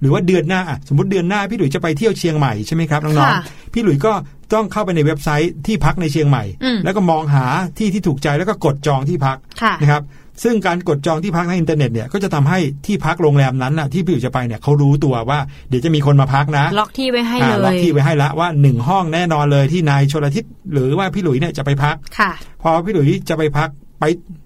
[0.00, 4.12] หรือว่าเดือนหน้าอะสมมติเดือนหน้าพี่หลุยจะไปเที่ยวเชียงใหม่ใช่ไหมครับน้องค่ะๆพี่หลุยก็
[4.54, 7.44] ต้องเข้าไปในเว็บไซต์ที่พักในเชียงใหม่อืมแล้วก็มองหา
[7.78, 10.02] ที่ที่ถูกใจแล้วก็กดจองที่พักค่ะนะครับ
[10.44, 22.30] ซึ่งการกดจองที่พักในอินเทอร์เน็ตเนี่ยก็จะทำให้ที่พักโรงแรมนั้นน่ะที่พี่หลุยจะไปเนี่ยเขารู้ตัวว่าเดี๋ยวจะมีคนมาพักนะ ล็อกที่ไว้ให้อ่าเลล็อกยที่ไว้ให้ละว่าหนึ่งห้องแน่นอนเลยที่นายชลทิศหรือว่าพี่หลุยเนี่ยจะไปพักค่ะ
[22.62, 23.68] พอพี่หลุยจะไปพัก
[24.00, 24.04] ไป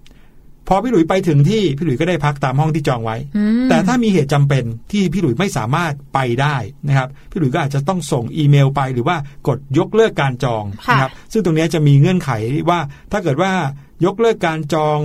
[0.73, 6.55] อพี่หลุยไปถึงที่พี่หลุยก็ได้พักตามห้องที่จองไว้อืมแต่ถ้ามีเหตุจำเป็นที่พี่หลุยไม่สามารถไปได้
[6.87, 12.29] นะครับพี่หลุยก็อาจจะต้องส่งอีเมลไปหรือว่ากดยกเลิกการจองค่ะนะครับซึ่งตรงนี้จะมีเงื่อนไข
[12.69, 12.79] ว่า
[13.11, 13.51] ถ้าเกิดว่า
[14.05, 14.99] ยกเลิกการจอง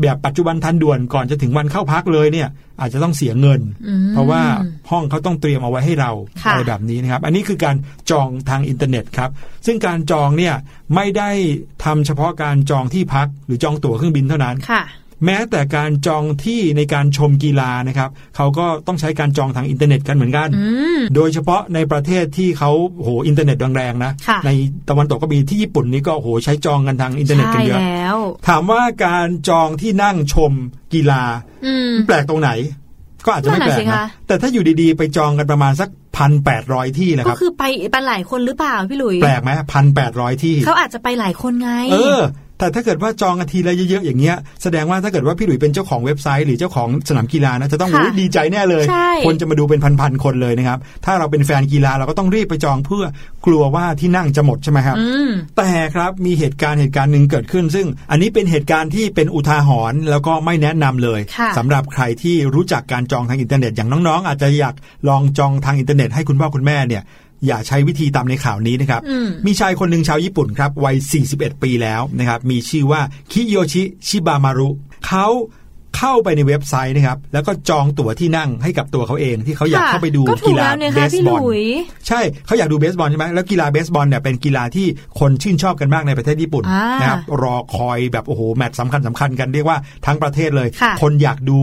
[0.00, 2.48] แบบปัจจุบันทันด่วนก่อนจะถึงวันเข้าพักเลยเนี่ย
[2.80, 4.42] อาจจะต้องเสียเงินอืมเพราะว่า
[4.90, 6.10] ห้องเขาต้องเตรียมเอาไว้ให้เรา
[6.42, 7.76] ค่ะอะไรแบบนี้นะครับ อันนี้คือการ
[8.10, 9.30] จองทางอินเทอร์เน็ตครับ
[9.66, 10.54] ซึ่งการจองเนี่ย
[10.94, 11.30] ไม่ได้
[11.84, 14.82] ทำเฉพาะการจองที่พักหรือจองตั๋วเครื่องบินเท่านั้นค่ะ
[15.24, 20.66] แม้แต่การจองที่ในการชมกีฬานะครับเขาก็ต้องใช้การจองทางอินเทอร์เน็ตกันเหมือนกันอื
[20.98, 22.70] มโดยเฉพาะในประเทศที่เขา
[23.02, 24.50] โหอินเทอร์เน็ตแรงๆนะค่ะใน
[24.88, 28.16] ตะวันตกก็มีที่ญี่ปุ่นนี่ก็โหใช้จองกันทางอินเทอร์เน็ตใช่กันเยอะแล้ว
[28.48, 30.52] ถามว่าการจองที่นั่งชม
[30.94, 31.22] กีฬา
[31.66, 32.50] อืมแปลกตรงไหน
[33.26, 42.20] ก็อาจจะไม่แปลกนั่นน่ะสินะคะแต่ถ้าอยู่ดีๆ ไปจองกันประมาณสักพันแปดร้อยที่นะครับก็คือไปไปหลายคนหรือเปล่าพี่หลุย แปลกไหมพันแปดร้อยที่ เขาอาจจะไปหลายคนไง เออ
[42.60, 53.04] แต่ถ้าเกิดว่าจองกันทีละเยอะๆอย่างเงี้ยแสดงว่าถ้าเกิดว่าพี่หลุยเป็นเจ้าของเว็บไซต์ หรือเจ้าของสนามกีฬานะจะต้องค่ะโอ้ยดีใจแน่เลยใช่คนจะมาดูเป็นพันๆคนเลยนะครับ ถ้าเราเป็นแฟนกีฬาเราก็ต้องรีบไปจองเพื่อ
[53.46, 64.74] กลัวว่าที่นั่งจะหมดใช่ไหมครับอืมแต่ครับมีเหตุการณ์เหตุการณ์หนึ่งเกิดขึ้น ซึ่งอันนี้เป็นเหตุการณ์ที่เป็นอุทาหรณ์แล้วก็ไม่แนะนำเลยค่ะสำหรับใครที่รู้จักการจองทางอินเทอร์เน็ตอย่างน้องๆ อาจจะอยาก
[65.08, 67.02] ลองจองทางอินเทอร์เน็ตให้คุณพ่อคุณแม่เนี่ย
[67.46, 70.96] อย่าใช้วิธีตามในข่าวนี้นะครับอืมมีชายคนหนึ่งชาวญี่ปุ่นครับวัย
[71.30, 73.00] 41 ปีแล้วนะครับ มีชื่อว่า
[73.32, 74.68] คิโยชิชิบามารุ
[75.06, 75.26] เขา
[75.96, 81.64] เข้าไปในเว็บไซต์นะครับ แล้วก็จองตั๋วที่นั่งให้กับตัวเขาเองที่เขาอยากค่ะเข้าไปดูก็ถูกีกฬาแล้วเนี่ยเบค่ะสพี่บหอลลุย
[82.08, 84.86] ใช่เขาอยากดูเบสบอลใช่ไหมแล้วกีฬาเบสบอลเนี่ยเป็นกีฬาที่
[85.20, 91.58] คนชื่นชอบกันมากในประเทศญี่ปุ่นอ่านนะครับรอคอยแบบโอ้โหแมตช์สำคัญสำคัญกันเรียกว่าทั้งประเทศเลยค่ะคนอยากดู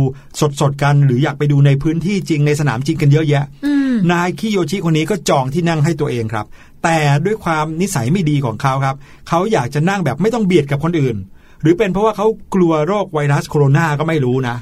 [0.61, 6.45] สดๆกัน หรืออยากไปดูในพื้นที่จริงในสนามจริงกันเยอะแยะอืมนายคิโยชิคนนี้ก็จองที่นั่งให้ตัวเองครับ
[6.83, 8.95] แต่ด้วยความนิสัยไม่ดีของเขาครับ
[9.29, 11.17] เขาอยากจะนั่งแบบไม่ต้องเบียดกับคนอื่น
[11.61, 14.55] หรือเป็นเพราะว่าเขากลัวโรคไวรัสโคโรนาก็ไม่รู้นะ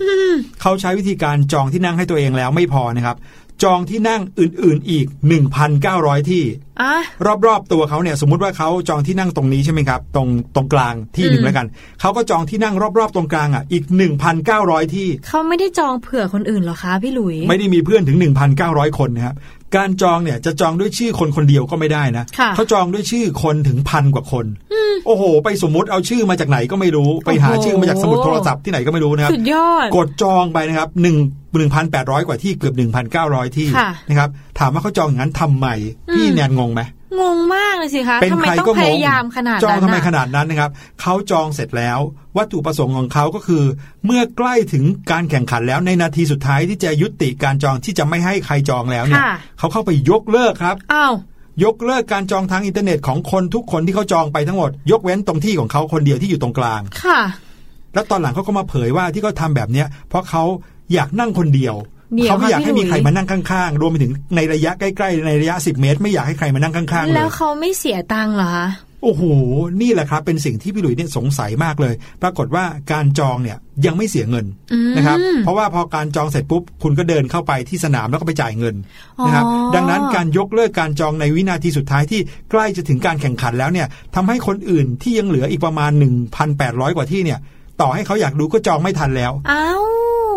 [0.62, 3.18] เขาใช้วิธีการจองที่นั่งให้ตัวเองแล้วไม่พอนะครับ
[3.64, 5.06] จองที่นั่งอื่นๆอีก
[5.68, 6.44] 1,900 ที่
[6.82, 6.96] อะ
[7.48, 11.68] รอบๆตัวเขาเนี่ยสมมุติว่าเขาจองที่นั่งตรงนี้ใช่ไหมครับ ตรงตรงกลางที่หนึ่งอืมแล้วกัน
[12.02, 13.84] เขาก็จองที่นั่งรอบๆตรงกลางอะอีก
[14.40, 18.18] 1,900 ที่เขาไม่ได้จองเผื่อคนอื่นเหรอคะพี่หลุย ไม่ได้มีเพื่อนถึง
[18.58, 19.36] 1,900 คนนะครับ
[19.76, 24.46] การจองเนี่ยจะจองด้วยชื่อคนคนเดียวก็ไม่ได้นะค่ะเขาจองด้วยชื่อคนถึงพันกว่าคน
[25.06, 31.18] โอ้โห ไปสมมุติเอาชื่อมาจากไหนก็ไม่รู้ ไปหาโอ้โหชื่อมาจากสมุดโทรศัพท์ที่ไหนก็ไม่รู้นะครับ สุดยอด กดจองไปนะครับหนึ่ง
[31.58, 35.68] หนึ่งพันแปดร้อยกว่าที่เกือบหนึ่งพันเก้าร้อยที่ค่ะนะครับ ถามว่าเขาจองอย่างนั้นทำไม
[36.14, 36.82] พี่อืมแนนงงไหม
[37.22, 42.00] งงมากเลยสิคะเป็นทำไมใครต้อก็งงพงยายามขนาดจองนั้นทำไมน่ะขนาดนั้นนะครับเขาจองเสร็จแล้ว
[42.38, 43.64] วัตถุประสงค์ของเขาก็คือ
[44.06, 51.14] เมื่อใกล้ถึงการแข่งขันแล้วในนาทีสุดท้ายที่จะยุติการจองที่จะไม่ให้ใครจองแล้วเนี่ยค่ะเขาเข้าไปยกเลิกครับอ้าว
[51.64, 57.20] ยกเลิกการจองทางอินเทอร์เน็ตของคนทุกคนที่เขาจองไปทั้งหมด ยกเว้นตรงที่ของเขาคนเดียวที่อยู่ตรงกลาง ค่ะ
[57.94, 60.44] แล้วตอนหลังเขาก็มาเผยว่าที่เขาทำแบบเนี้ย เพราะเขา
[60.94, 61.76] อยากนั่งคนเดียว
[62.16, 68.68] เดี๋ยวเขาไม่อยากให้ค่ะพี่มีใครหลุยมานั่งข้างๆ รวมไปถึงในระยะใกล้ๆ ในระยะ 10 เมตร ไม่อยากให้ใครมานั่งข้างๆเลแล้วยเขาไม่เสียตังค์เหรอคะ
[69.06, 69.24] โอ้โห
[69.82, 78.76] นี่แหละครับเป็นสิ่งที่พี่หลุยเนี่ยสงสัยมากเลย ปรากฏว่าการจองเนี่ยยังไม่เสียเงินอืมนะครับ เพราะว่าพอการจองเสร็จปุ๊บ คุณก็เดินเข้าไปที่สนามแล้วก็ไปจ่ายเงิน
[79.26, 82.20] นะครับอ๋อดังนั้นการยกเลิกการจองในวินาทีสุดท้ายที่
[82.52, 85.92] ใกล้จะถึงการแข่งขันแล้วเนี่ยทำให้คนอื่นที่ยังเหลืออีกประมาณ
[86.44, 87.40] 1,800 กว่าที่เนี่ย
[87.82, 89.84] ต่อให้เขาอยากดูก็จองไม่ทันแล้วอ้าว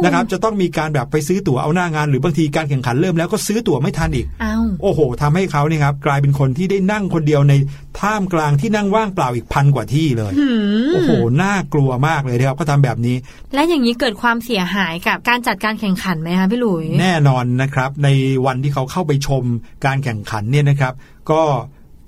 [0.04, 7.54] นะครับจะต้องมีการแบบไปซื้อตั๋วเอาหน้างาน หรือบางทีการแข่งขันเริ่มแล้วก็ซื้อตั๋วไม่ทันอีกอ้าวโอ้โหทำให้เขาเนี่ยครับกลายเป็นคนที่ได้นั่งคนเดียวใน
[8.00, 10.48] ท่ามกลางที่นั่งว่างเปล่าอีกพันกว่าที่เลยหื
[10.88, 11.10] มโอ้โห
[11.42, 13.16] น่ากลัวมากเลยนะครับก็ทำแบบนี้
[13.54, 18.08] และอย่างนี้เกิดความเสียหายกับการจัดการแข่งขันไหมคะพี่หลุยแน่นอนนะครับ ใน
[18.46, 19.42] วันที่เขาเข้าไปชม
[19.86, 20.92] การแข่งขันเนี่ยนะครับ
[21.30, 21.42] ก็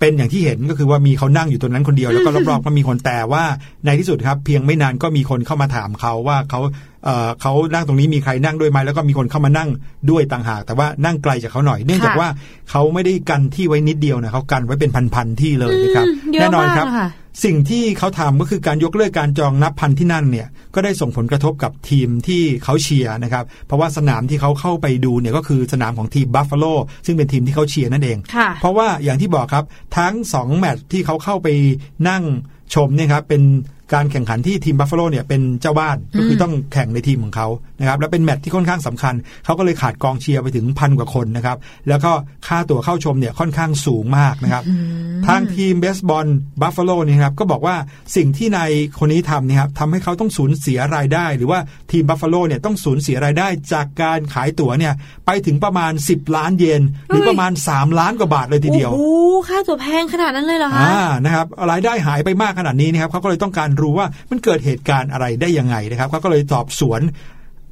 [0.01, 3.43] เป็นอย่างที่เห็นก็คือว่ามีเขานั่งอยู่ตรงนั้นคนเดียวแล้วก็รอบๆก็มีคนแต่ว่า
[3.85, 6.61] ในที่สุดครับ เพียงไม่นานก็มีคนเข้ามาถามเขาว่าเขา
[7.05, 9.69] เอ่อเขานั่งตรงนี้มีใครนั่งด้วยไหมแล้วก็มีคนเข้ามานั่ง
[10.11, 12.29] ด้วยต่างหาก แต่ว่านั่งไกลจากเขาหน่อยเนื่องจากค่ะว่า
[12.71, 17.09] เขาไม่ได้กันที่ไว้นิดเดียวนะเขากันไว้เป็นพันๆที่เลยนะครับอืมเยอะแน่นอนมากครับนะคะ
[17.45, 26.65] สิ่งที่เขาทำก็คือการยกเลิกการจองนับพันที่นั่นเนี่ยก็ได้ส่งผลกระทบกับทีมที่เขาเชียร์นะครับ เพราะว่าสนามที่เขาเข้าไปดูเนี่ยก็คือสนามของทีมบัฟฟาโล
[27.07, 29.65] ซึ่งเป็นทีมที่เขาเชียร์นั่นเองค่ะเพราะว่าอย่างที่บอกครับ
[29.99, 31.49] ทั้ง 2 แมตช์ที่เขาเข้าไป
[32.09, 32.23] นั่ง
[32.75, 33.43] ชมเนี่ยครับเป็น
[33.95, 37.47] การแข่งขันที่ทีมบัฟฟาโลเนี่ยเป็นเจ้าบ้านก็คือต้องแข่งในทีมของเขา
[37.81, 41.57] นะครับแล้วเป็นแมตช์ที่ค่อนข้างสำคัญ เขาก็เลยขาดกองเชียร์ไปถึงพันกว่าคนนะครับ
[41.89, 42.13] แล้วก็
[42.47, 44.65] ค่าตั๋วเข้าชมเนี่ยค่อนข้างสูงมากนะครับ
[45.27, 46.27] ทางทีมเบสบอล
[46.61, 47.77] บัฟฟาโลนี่ครับก็บอกว่า
[48.17, 54.93] สิ่งที่นายคนนี้ทำเนี่ยครับทำให้เขาต้องสูญเสียรายได้ หรือว่าทีมบัฟฟาโลเนี่ยต้องสูญเสียรายได้ จากการขายตั๋วเนี่ย
[55.27, 67.01] ไปถึงประมาณ 10 ล้านเยนหรือประมาณ 3 ล้านกว่าบาทเลยทีเดียวโอ้โหค่าตั๋วแพงขนาดนั้นเลยเหรอคะอ่านะครับรายได้หายไปมากขนาดนี้นะครับเขาก็เลยต้องการรู้ว่ามันเกิดเหตุการณ์อะไรได้ยังไงนะครับเขาก็เลยสอบสวน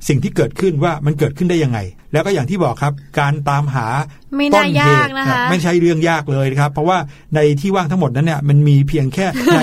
[0.08, 1.78] สิ่งที่เกิดขึ้นว่ามันเกิดขึ้นได้ยังไง
[2.12, 3.86] แล้วก็อย่างที่บอกครับ การตามหา
[4.36, 6.98] ไม่ต้น่านเหยากตุนะครัคะบไม่ใช่เรื่องยากเลยนะครับ เพราะว่า
[7.34, 9.58] ในที่ว่างทั้งหมดนั้นเนี่ยมันมีเพียงแค่ใน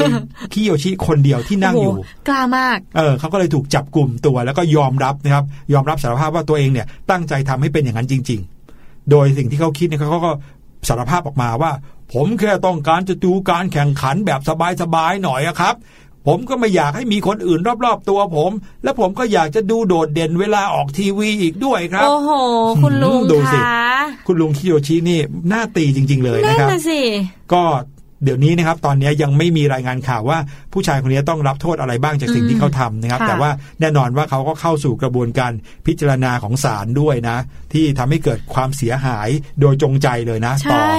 [0.54, 8.40] คิโยชิคนเดียวที่นั่งอยู่โโหกล้ามากเออเขาก็เลยถูกจับกลุ่มตัว แล้วก็ยอมรับนะครับ ยอมรับสารภาพว่าตัวเองเนี่ยตั้งใจทำให้เป็นอย่างนั้นจริง
[8.76, 10.32] ๆ โดยสิ่งที่เขาคิดเนี่ยเขาก็
[10.88, 11.72] สารภาพออกมาว่า
[12.14, 14.42] ผมแค่ต้องการจะดูการแข่งขันแบบ
[14.82, 15.76] สบายๆหน่อยอะครับ
[16.28, 18.52] ผมก็ไม่อยากให้มีคนอื่นรอบๆตัวผม
[18.84, 22.30] และผมก็อยากจะดูโดดเด่นเวลาออกทีวีอีกด้วยครับ โอ้โห
[22.84, 23.86] คุณลุงดูสิคะ
[24.28, 27.00] คุณลุงคิโยชินี่หน้าตีจริง ๆ เลยนั่นะนครับน่ะสิ
[27.54, 27.64] ก็
[28.24, 30.38] เดี๋ยวนี้นะครับตอนนี้ยังไม่มีรายงานข่าวว่า
[30.74, 35.52] ผู้ชายคนนี้ต้องรับโทษอะไรบ้างจากสิ่งที่เขาทำนะครับค่ะแต่ว่าแน่นอนว่าเขาก็เข้าสู่กระบวนการ
[35.86, 37.38] พิจารณาของศาลด้วยนะ
[37.74, 39.30] ที่ทำให้เกิดความเสียหาย
[39.62, 40.98] โดยจงใจเลยนะ ต่อใช่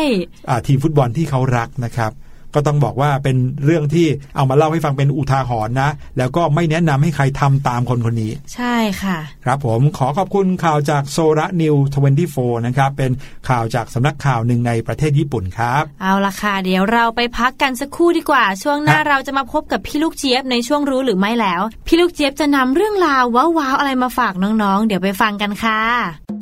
[0.48, 2.12] อาทีมฟุตบอลที่เขารักนะครับ
[2.56, 11.74] ก็ต้องบอกว่าเป็นเรื่องที่เอามาเล่าให้ฟังเป็นอุทาหรณ์นะ แล้วก็ไม่แนะนำให้ใครทำตามคนคนนี้ ใช่ค่ะ ครับผมขอขอบคุณข่าวจากโซระนิว
[12.20, 13.10] 24 นะครับ เป็น
[13.48, 23.22] ข่าวจากสำนักข่าวหนึ่งในประเทศญี่ปุ่นครับ เอาละค่ะ เดี๋ยวเราไปพักกันสักครู่ดีกว่า ช่วงหน้าครับเราจะมาพบกับพี่ลูกเจี๊ยบในช่วงรู้หรือไม่แล้ว พี่ลูกเจี๊ยบจะนำเรื่องราว
[23.58, 26.35] ว้าวๆอะไรมาฝากน้องๆ เดี๋ยวไปฟังกันค่ะ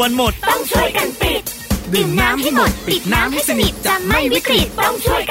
[0.00, 1.42] วันหมด ต้องช่วยกันปิด
[1.94, 5.22] ดื่มน้ำให้หมด ปิดน้ำให้สนิทจะไม่วิกฤตต้องช่วย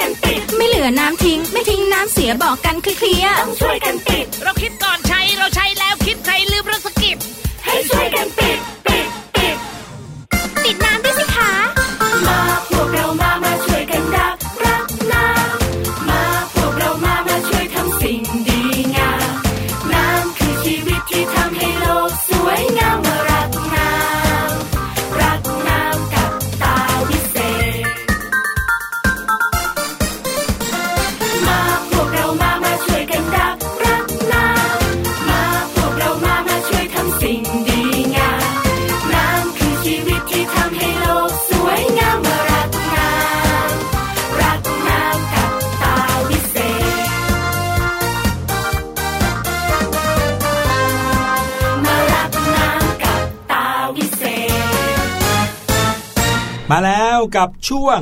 [57.36, 57.98] กับช่วง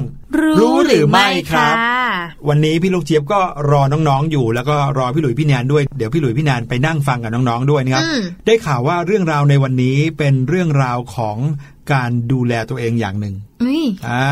[0.61, 1.69] รู้หรือไม่ค่ะ
[2.49, 11.37] วันนี้พี่ลูกเจี๊ยบก็รอน้องๆอยู่ แล้วก็รอพี่หลุยพี่แนนด้วยเดี๋ยวพี่หลุยพี่แนนไปนั่งฟังกับน้องๆด้วยนะครับอืมได้ข่าวว่าเรื่องราวในวันนี้เป็นเรื่องราวของ
[11.93, 13.35] การดูแลตัวเองอย่างหนึ่ง
[13.85, 14.27] อุ้ยอ่า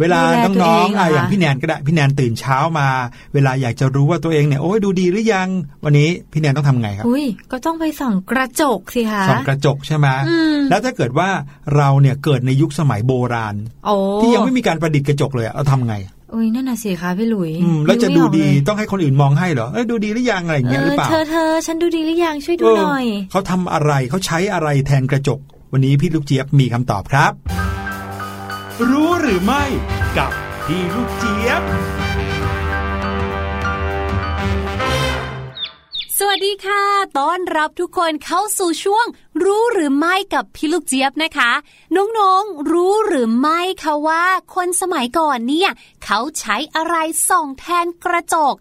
[0.00, 2.88] เวลาดูแลตัวน้องเองๆอะเหรออย่างพี่แนนก็ได้พี่แนนตื่นเช้ามา
[3.34, 5.48] เวลาอยากจะรู้ว่าตัวเองเนี่ยโอ้ยดูดีหรือยัง
[5.84, 11.28] วันนี้พี่แนนต้องทำไงครับอุ้ยก็ต้องไปส่องกระจกสิคะส่องกระจกใช่ไหมอืมแล้วถ้าเกิดว่า
[11.76, 13.54] เราเนี่ยเกิดในยุคสมัยโบราณ
[13.86, 15.96] โอ้ที่ยังไม่มีการประดิษฐ์กระจกเลยอะเราทำไง
[16.34, 25.38] อุ้ยนั่นน่ะสิคะพี่หลุยอืมแล้วจะนึกดูไม่ออกดีเลยต้องให้คนอื่นมองให้เหรอเอ้ยดูดีหรือยังอะไรอย่างเงี้ยหรือเปล่าเธอเธอฉันดูดีหรือยังช่วยดูหน่อยเออเขาทำอะไรเขาใช้อะไรแทนกระจก
[25.72, 27.32] วันนี้พี่ลูกเจี๊ยบมีคำตอบครับ
[28.88, 29.64] รู้หรือไม่
[30.18, 30.32] กับ
[30.64, 31.62] พี่ลูกเจี๊ยบ
[36.18, 36.82] สวัสดีค่ะ
[37.18, 39.06] ต้อนรับทุกคนเข้าสู่ช่วง
[39.44, 41.52] รู้หรือไม่กับพี่ลูกเจี๊ยบนะคะ
[41.96, 44.24] น้องๆ รู้หรือไม่คะว่า
[44.54, 45.70] คนสมัยก่อนเนี่ย
[46.04, 46.94] เขาใช้อะไร
[47.28, 48.54] ส่องแทนกระจก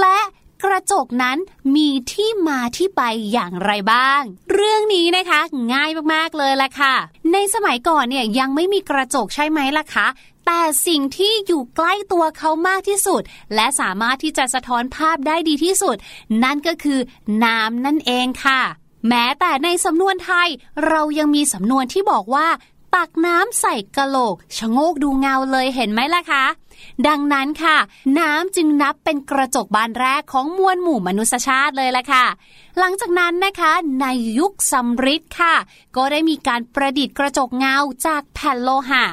[0.00, 0.18] และ
[0.64, 1.38] กระจกนั้น
[1.76, 3.02] มีที่มาที่ไป
[3.32, 5.40] อย่างไรบ้าง เรื่องนี้นะคะ
[5.72, 6.94] ง่ายมากๆเลยแหละค่ะ
[7.32, 10.06] ในสมัยก่อนเนี่ยยังไม่มีกระจกใช่ไหมล่ะคะ
[10.46, 13.22] แต่สิ่งที่อยู่ใกล้ตัวเขามากที่สุด
[13.54, 15.96] และสามารถที่จะสะท้อนภาพได้ดีที่สุด
[16.44, 16.98] นั่นก็คือ
[17.44, 18.60] น้ำนั่นเองค่ะ
[19.08, 20.48] แม้แต่ในสำนวนไทย
[20.88, 22.48] เรายังมีสำนวนที่บอกว่า
[22.94, 26.44] ตักน้ำใส่กะโหลกชะโงกดูเงาเลยเห็นไหมล่ะคะ
[27.08, 27.76] ดังนั้นค่ะ
[28.18, 32.26] น้ำจึงนับเป็นกระจกบานแรกของมวลหมู่มนุษยชาติเลยละค่ะ
[32.78, 34.06] หลังจากนั้นนะคะใน
[34.38, 35.54] ยุคสำริดค่ะ
[35.96, 37.76] ก็ได้มีการประดิษฐ์กระจกเงา
[38.06, 39.04] จากแผ่นโลหะ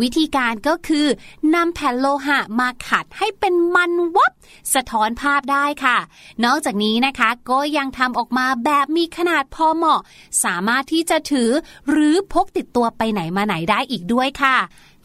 [0.00, 1.06] วิธีการก็คือ
[1.54, 4.32] นำแผ่นโลหะมาขัดให้เป็นมันวับ
[4.74, 5.98] สะท้อนภาพได้ค่ะ
[6.44, 10.00] นอกจากนี้นะคะก็ยังทำออกมาแบบมีขนาดพอเหมาะ
[10.44, 11.50] สามารถที่จะถือ
[11.90, 14.56] หรือพกติดตัวไปไหนมาไหนได้อีกด้วยค่ะ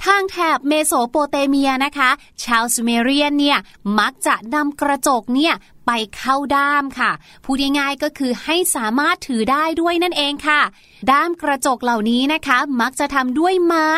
[0.04, 2.10] ทางแถบเมโสโปเตเมียนะคะ
[2.44, 3.58] ชาวซูเมเรียนเนี่ย
[4.00, 5.54] มักจะนำกระจกเนี่ย
[5.86, 7.12] ไปเข้าด้ามค่ะ
[7.44, 10.62] พูดง่ายๆก็คือให้สามารถถือได้ด้วยนั่นเองค่ะ
[11.12, 13.92] ด้ามกระจกเหล่านี้นะคะ มักจะทำด้วยไม้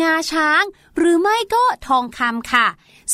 [0.00, 0.62] งาช้าง
[0.96, 2.66] หรือไม่ก็ทองคำค่ะ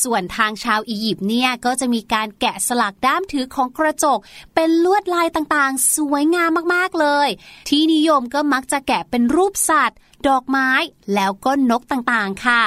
[0.02, 4.18] ส่วนทางชาวอียิปต์เนี่ยก็จะมีการแกะสลักด้ามถือของกระจก
[4.54, 7.28] เป็นลวดลายต่างๆ สวยงามมากๆเลย
[7.68, 10.68] ที่นิยมก็มักจะแกะเป็นรูปสัตว์ ดอกไม้
[11.14, 12.62] แล้วก็นกต่างๆค่ะ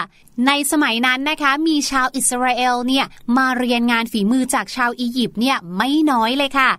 [0.48, 3.06] ในสมัยนั้นนะคะมีชาวอิสราเอลเนี่ย
[3.38, 6.70] มาเรียนงานฝีมือจากชาวอียิปต์เนี่ยไม่น้อยเลยค่ะ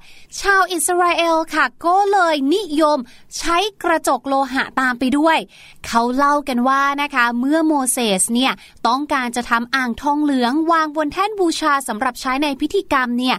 [0.40, 2.98] ชาวอิสราเอลค่ะ ก็เลยนิยม
[3.38, 5.38] ใช้กระจกโลหะตามไปด้วย
[5.86, 8.52] เขาเล่ากันว่านะคะเมื่อโมเสสเนี่ย
[8.86, 13.36] ต้องการจะทำอ่างทองเหลืองวางบนแท่นบูชาสำหรับใช้ในพิธีกรรมเนี่ย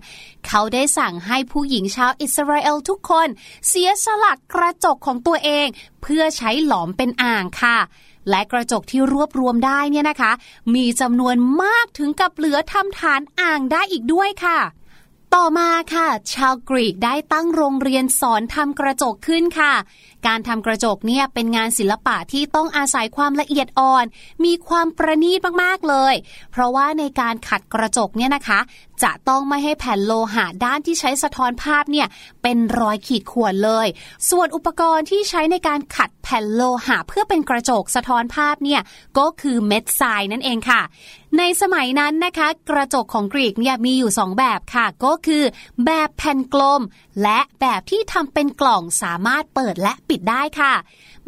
[0.48, 3.28] เขาได้สั่งให้ผู้หญิงชาวอิสราเอลทุกคน
[3.68, 5.68] เสียสละกระจกของตัวเอง
[6.02, 7.80] เพื่อใช้หลอมเป็นอ่างค่ะ
[8.30, 10.32] และกระจกที่รวบรวมได้เนี่ยนะคะ
[10.76, 14.60] มีจำนวนมากถึงกับเหลือทำฐานอ่างได้อีกด้วยค่ะ
[15.36, 19.74] ต่อมาค่ะ ชาวกรีกได้ตั้งโรงเรียนสอนทำกระจกขึ้นค่ะ
[20.28, 24.06] การทำกระจกเนี่ยเป็นงานศิลปะที่ต้องอาศัยความละเอียดอ่อน
[24.46, 26.14] มีความประณีตมากๆเลย
[26.52, 28.60] เพราะว่าในการขัดกระจกเนี่ยนะคะ
[29.04, 32.08] จะต้องไม่ให้แผ่นโลหะด้านที่ใช้สะท้อนภาพเนี่ย
[32.44, 33.88] เป็นรอยขีดข่วนเลย
[34.30, 38.82] ส่วนอุปกรณ์ที่ใช้ในการขัดแผ่นโลหะเพื่อเป็นกระจกสะท้อนภาพเนี่ย
[39.18, 40.82] ก็คือเม็ดทรายนั่นเองค่ะ
[41.38, 45.44] ในสมัยนั้นนะคะ กระจกของกรีกเนี่ยมีอยู่ 2 แบบค่ะ ก็คือ
[45.86, 46.82] แบบแผ่นกลม
[47.24, 50.74] และแบบที่ทำเป็นกล่องสามารถเปิดและปิดได้ค่ะ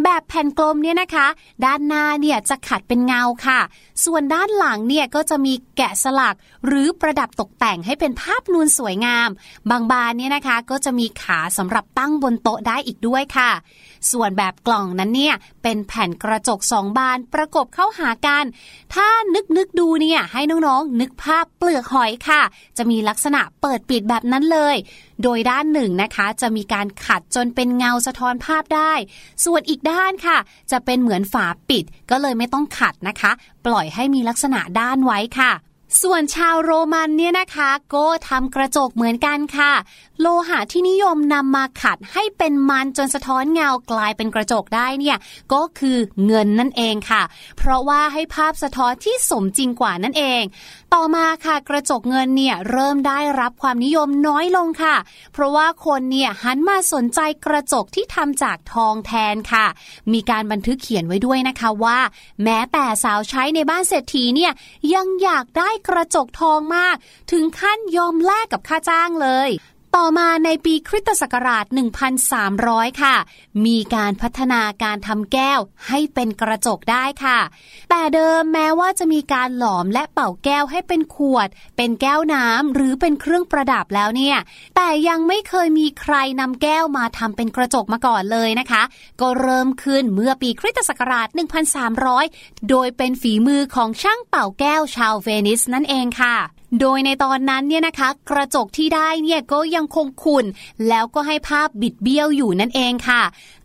[0.04, 1.28] แบบแผ่นกลมเนี่ยนะคะ
[1.66, 3.60] ด้านหน้าเนี่ยจะขัดเป็นเงาค่ะ
[4.06, 9.30] ส่วนด้านหลังเนี่ยก็จะมีแกะสลัก หรือประดับตกแต่งให้เป็นภาพนูนสวยงาม
[9.70, 13.52] บางบานเนี่ยนะคะก็จะมีขาสำหรับตั้งบนโต๊ะได้อีกด้วยค่ะ
[14.12, 18.46] ส่วนแบบกล่องนั้นเนี่ยเป็นแผ่นกระจกสองบานประกบเข้าหากัน
[18.94, 22.42] ถ้านึกนึกดูเนี่ยให้น้องๆ นึกภาพเปลือกหอยค่ะ
[22.78, 24.76] จะมีลักษณะเปิดปิดแบบนั้นเลย
[25.24, 28.94] โดยด้านหนึ่งนะคะจะมีการขัดจนเป็นเงาสะท้อนภาพได้
[29.46, 30.38] ส่วนอีกด้านค่ะ
[30.72, 33.32] จะเป็นเหมือนฝาปิดก็เลยไม่ต้องขัดนะคะ
[33.66, 35.52] ปล่อยให้มีลักษณะด้านไว้ค่ะ
[36.04, 39.74] ส่วนชาวโรมันเนี่ยนะคะ ก็ทำกระจกเหมือนกันค่ะ
[40.22, 45.18] โลหะที่นิยมนำมาขัดให้เป็นมันจนสะท้อนเงากลายเป็นกระจกได้เนี่ย
[45.54, 47.24] ก็คือเงินนั่นเองค่ะ
[47.58, 50.42] เพราะว่าให้ภาพสะท้อนที่สมจริงกว่านั่นเอง
[50.96, 54.96] ต่อมาค่ะกระจกเงินเนี่ยเริ่มได้รับความนิยมน้อยลงค่ะ
[55.34, 59.66] เพราะว่าคนเนี่ยหันมาสนใจกระจกที่ทำจากทองแทนค่ะ
[60.14, 62.00] มีการบันทึกเขียนไว้ด้วยนะคะว่า
[62.44, 64.52] แม้แต่สาวใช้ในบ้านเศรษฐีเนี่ย
[64.94, 66.96] ยังอยากได้กระจกทองมาก
[67.32, 69.50] ถึงขั้นยอมแลกกับค่าจ้างเลย
[70.00, 71.66] ต่อมาในปีคริสตศักราช
[72.34, 73.16] 1,300 ค่ะ
[73.66, 77.40] มีการพัฒนาการทำแก้วให้เป็นกระจกได้ค่ะ
[77.90, 84.38] แต่เดิมแม้ว่าจะมีการหลอมและเป่าแก้วให้เป็นขวด เป็นแก้วน้ำหรือเป็นเครื่องประดับแล้วเนี่ย
[84.76, 88.84] แต่ยังไม่เคยมีใครนำแก้วมาทำเป็นกระจกมาก่อนเลยนะคะ
[89.22, 91.28] ก็เริ่มขึ้นเมื่อปีคริสตศักราช
[91.98, 96.38] 1,300 โดยเป็นฝีมือของช่างเป่าแก้วชาวเวนิสนั่นเองค่ะ
[96.80, 100.46] โดยในตอนนั้นเนี่ยนะคะ กระจกที่ได้เนี่ยก็ยังคงขุ่น
[100.88, 103.22] แล้วก็ให้ภาพบิดเบี้ยวอยู่นั่นเองค่ะ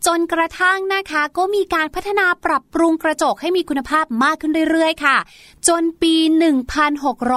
[0.07, 5.17] จนกระทั่งนะคะก็มีการพัฒนาปรับปรุงกระจกให้มีคุณภาพมากขึ้นเรื่อยๆ ค่ะ
[5.67, 6.15] จนปี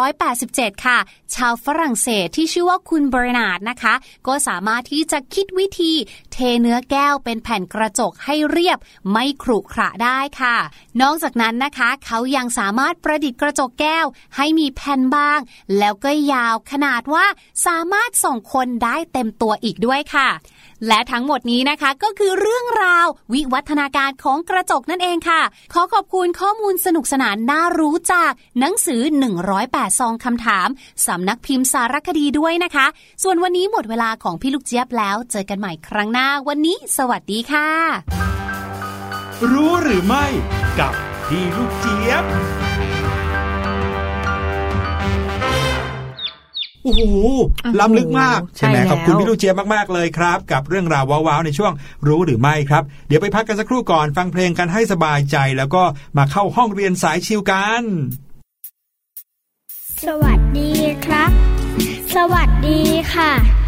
[0.02, 0.98] 1687 ค่ะ
[1.34, 3.94] ชาวฝรั่งเศสที่ชื่อว่าคุณเบรนาร์ดนะคะ
[4.26, 5.92] ก็สามารถที่จะคิดวิธี
[6.32, 8.78] เทเนื้อแก้วเป็นแผ่นกระจกให้เรียบ
[9.10, 10.56] ไม่ขรุขระได้ค่ะ
[11.02, 14.06] นอกจากนั้นนะคะ เขายังสามารถประดิษฐ์กระจกแก้ว
[14.36, 15.38] ให้มีแผ่นบาง
[15.78, 17.26] แล้วก็ยาวขนาดว่า
[17.66, 20.28] สามารถส่องคนได้เต็มตัวอีกด้วยค่ะ
[20.88, 25.42] และทั้งหมดนี้นะคะก็คือเรื่องราววิวัฒนาการของกระจกนั่นเองค่ะ
[25.72, 29.02] ขอขอบคุณข้อมูลสนุกสนานน่ารู้จากหนังสือ
[29.50, 30.68] 108ซองคำถาม
[31.06, 32.86] สำนักพิมพ์สารคดีด้วยนะคะ
[33.22, 37.68] ส่วนวันนี้หมดเวลาของพี่ลูกเจี๊ยบแล้ว เจอกันใหม่ครั้งหน้าวันนี้ สวัสดีค่ะ
[39.52, 40.26] รู้หรือไม่
[40.78, 40.94] กับ
[41.28, 42.24] พี่ลูกเจี๊ยบ
[46.84, 47.16] โอ้โห
[47.80, 51.72] ล้ำลึกมากใช่ใช่ไหมแล้วขอบคุณพี่ลูกเจี๊ยบมากๆเลยครับ กับเรื่องราวว้าวๆในช่วง
[52.06, 55.82] รู้หรือไม่ครับ เดี๋ยวไปพักกันสักครู่ก่อนฟังเพลงกันให้สบายใจ แล้วก็
[56.18, 57.82] มาเข้าห้องเรียนสายชิวกัน
[60.04, 60.72] สวัสดี
[61.04, 61.30] ครับ
[62.14, 62.80] สวัสดี
[63.14, 63.63] ค่ะ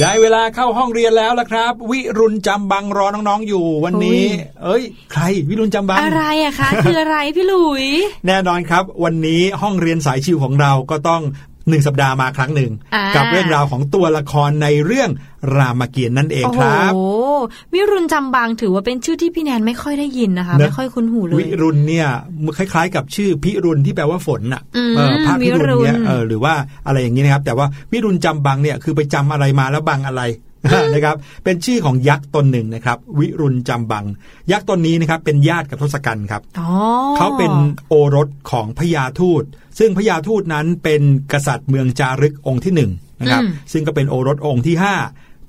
[0.00, 4.24] ได้เวลาเข้าห้องเรียนแล้วละครับ วิรุณจำบังรอน้องๆอยู่วันนี้
[4.64, 4.82] เอ้ย
[5.12, 7.84] ใคร วิรุณจำบัง อะไรอะคะ คืออะไรพี่หลุย
[8.26, 11.22] แน่นอนครับ วันนี้ห้องเรียนสายชิวของเราก็ต้อง
[11.70, 15.10] หนึ่งสัปดาห์มาครั้งหนึ่งอ่ากักับเรื่องราวของตัวละครในเรื่อง
[15.56, 16.92] รามเกียรติ์นั่นเองโอ้คโหรับ
[17.74, 22.08] วิรุณจำบางถือว่าเป็นชื่อที่พี่แนนไม่ค่อยได้ยินนะคะนะไม่ค่อยคุ้นหูเลย วิรุณเนี่ย
[22.56, 26.54] คล้าย ๆ กับชื่อพิรุณที่แปลว่าฝนน่ะอืมเออพระพิรุณเนี่ยวิรุณเออหรือว่า
[26.86, 30.22] อะไรอย่างนี้นะครับ แต่ว่าวิรุณจำบังเนี่ยคือไปจำอะไรมาแล้วบังอะไร
[30.94, 34.04] นะครับเป็นชื่อของยักษ์ตนหนึ่งนะครับ วิรุณจำบัง
[34.52, 36.70] ยักษ์ตนนี้นะครับเป็นญาติกับทศกัณฐ์ครับอ๋อ
[37.16, 37.52] เขาเป็น
[37.88, 39.44] โอรสของพญาทูต
[39.78, 41.02] ซึ่งพญาทูตนั้นเป็น
[41.32, 42.90] กษัตริย์เมืองจารึกองค์ที่หนึ่ง
[43.20, 43.42] นะครับ
[43.72, 44.94] ซึ่งก็เป็นโอรสองค์ที่ห้า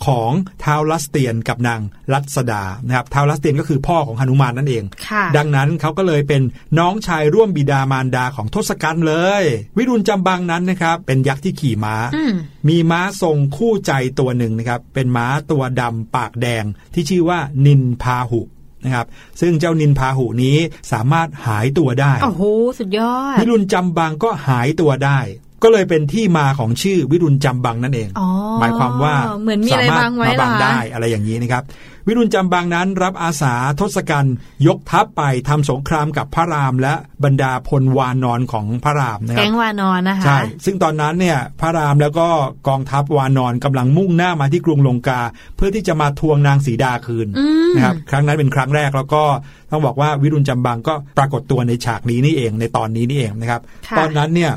[0.05, 0.31] ของ
[0.63, 1.81] ท้าวลัสเตียนกับนาง
[2.13, 6.41] รัศดานะครับท้าวลัสเตียนก็คือพ่อของหนุมานนั่นเองค่ะดังนั้นเขาก็เลยเป็น
[6.79, 9.43] น้องชายร่วมบิดามารดาของทศกัณฐ์เลย
[9.77, 12.33] วิรุณจำบังนั้นนะครับ เป็นยักษ์ที่ขี่ม้าอืม
[12.67, 18.41] มีม้าทรงคู่ใจตัวหนึ่งนะครับ เป็นม้าตัวดำปากแดงที่ชื่อว่านินพาหุ
[18.83, 19.07] นะครับ
[19.41, 20.57] ซึ่งเจ้านินพาหุนี้
[20.91, 22.43] สามารถหายตัวได้ โอ้โห
[22.79, 25.19] สุดยอด วิรุณจำบังก็หายตัวได้
[25.63, 28.27] ก็เลยเป็นที่มาของชื่อวิรุณจำบังนั่นเองอ๋อ
[28.59, 31.63] หมายความว่าเหมือนมีอะไรสามารถบังไว้มาบังเหรอได้อะไรอย่างนี้นะครับ
[32.07, 34.35] วิรุณจำบังนั้นรับอาสาทศกัณฐ์
[34.67, 36.93] ยกทัพไปทำสงครามกับพระราม และ
[37.23, 42.27] บรรดาพลวานอนของพระรามนะครัแก๊บงวานอนนะคะใช่ซึ่งตอนนั้นเนี่ยพระรามแล้วก็
[42.67, 45.21] กองทัพวานอนกำลังมุ่งหน้ามาที่กรุงลงกา
[45.55, 49.23] เพื่อที่จะมาทวงนางสีดาคืนอืมนะครับครั้งนั้นเป็นครั้งแรกแล้วก็
[49.71, 54.51] ต้องบอกว่าวิรุณจำบังก็ปรากฏตัวในฉากนี้นี่เองในตอนนี้นี่เองนะครับค่ะตอนนั้นเนี่ย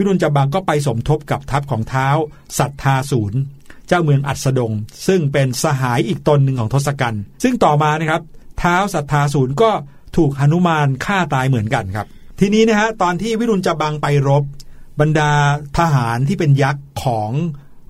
[0.00, 2.08] วิรุณจำบังก็ไปสมทบกับทัพของเท้า
[2.58, 3.40] สัทธาศูนย์
[3.88, 4.72] เจ้าเมืองอัสดง
[5.06, 8.22] ซึ่งเป็นสหายอีกตนหนึ่งของทศกัณฐ์ซึ่งต่อมานะครับ
[8.58, 9.70] เท้าสัทธาศูนย์ก็
[10.16, 12.06] ถูกหนุมานฆ่าตายเหมือนกันครับ
[12.40, 14.44] ทีนี้นะฮะตอนที่วิรุณจำบังไปรบ
[15.00, 15.30] บรรดา
[15.78, 17.30] ทหารที่เป็นยักษ์ของ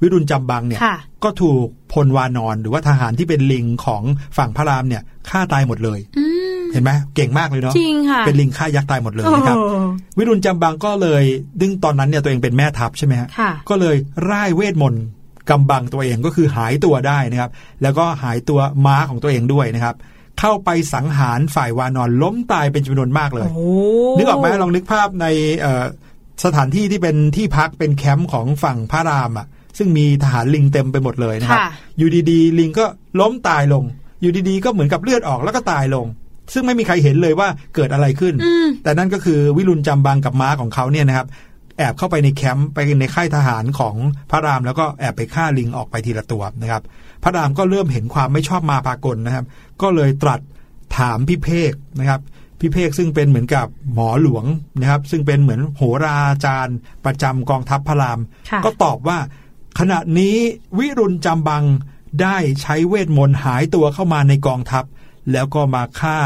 [0.03, 4.03] วิรุณจำบังเนี่ยค่ะก็ถูกพลวานอนหรือว่าทหารที่เป็นลิงของ
[4.37, 6.40] ฝั่งพระรามเนี่ยฆ่าตายหมดเลยอืม
[6.73, 9.81] เห็นไหมเก่งมากเลยเนาะจริงค่ะเป็นลิงฆ่ายักษ์ตายหมดเลยนะครับโอ้
[10.19, 11.25] วิรุณจำบังก็เลย
[11.61, 13.97] ดึงตอนนั้นเนี่ยตัวเองเป็นแม่ทัพใช่ไหมฮะค่ะก็เลย
[14.31, 15.05] ร่ายเวทมนต์
[15.51, 17.51] กำบังตัวเองก็คือหายตัวได้นะครับ
[17.83, 19.97] แล้วก็หายตัวม้าของตัวเองด้วยนะครับ
[20.41, 23.69] เข้าไปสังหารฝ่ายวานอนล้มตายเป็นจำนวนมากเลยโอ้
[24.17, 25.27] นึกออกไหมลองนึกภาพใน
[25.61, 25.85] เอ่อ
[26.45, 29.47] สถานที่ที่เป็นที่พักเป็นแคมป์ของฝั่งพระรามอะ
[29.79, 32.85] ซึ่งมีทหารลิงเต็มไปหมดเลยนะครับค่ะอยู่ดีๆ ลิงก็
[33.21, 33.85] ล้มตายลง
[34.21, 36.07] อยู่ดีๆ ก็เหมือนกับเลือดออกแล้วก็ตายลง
[36.53, 41.27] ซึ่งไม่มีใครเห็นเลยว่าเกิดอะไรขึ้นอืมแต่นั่นก็คือวิรุณจำบังกับม้าของเขาเนี่ยนะครับ
[41.79, 43.95] แอบเข้าไปในแคมป์ไปในค่ายทหารของ
[44.31, 46.83] พระรามแล้วก็แอบไปฆ่าลิงออกไปทีละตัวนะครับ
[47.23, 49.45] พระรามก็เริ่มเห็นความไม่ชอบมาพากลนะครับ
[49.83, 50.41] ก็เลยตรัส
[50.99, 52.21] ถามพิเภกนะครับ
[52.61, 54.45] พิเภกซึ่งเป็นเหมือนกับหมอหลวง
[54.81, 58.21] นะครับ ซึ่งเป็นเหมือนโหราจารย์ ประจำกองทัพพระราม
[58.51, 59.19] ค่ะก็ตอบว่า
[59.79, 60.37] ขณะนี้
[60.79, 61.65] วิรุณจำบัง
[62.23, 64.85] ได้ใช้เวทมนต์หายตัวเข้ามาในกองทัพ
[65.33, 66.17] แล้วก็มาฆ่า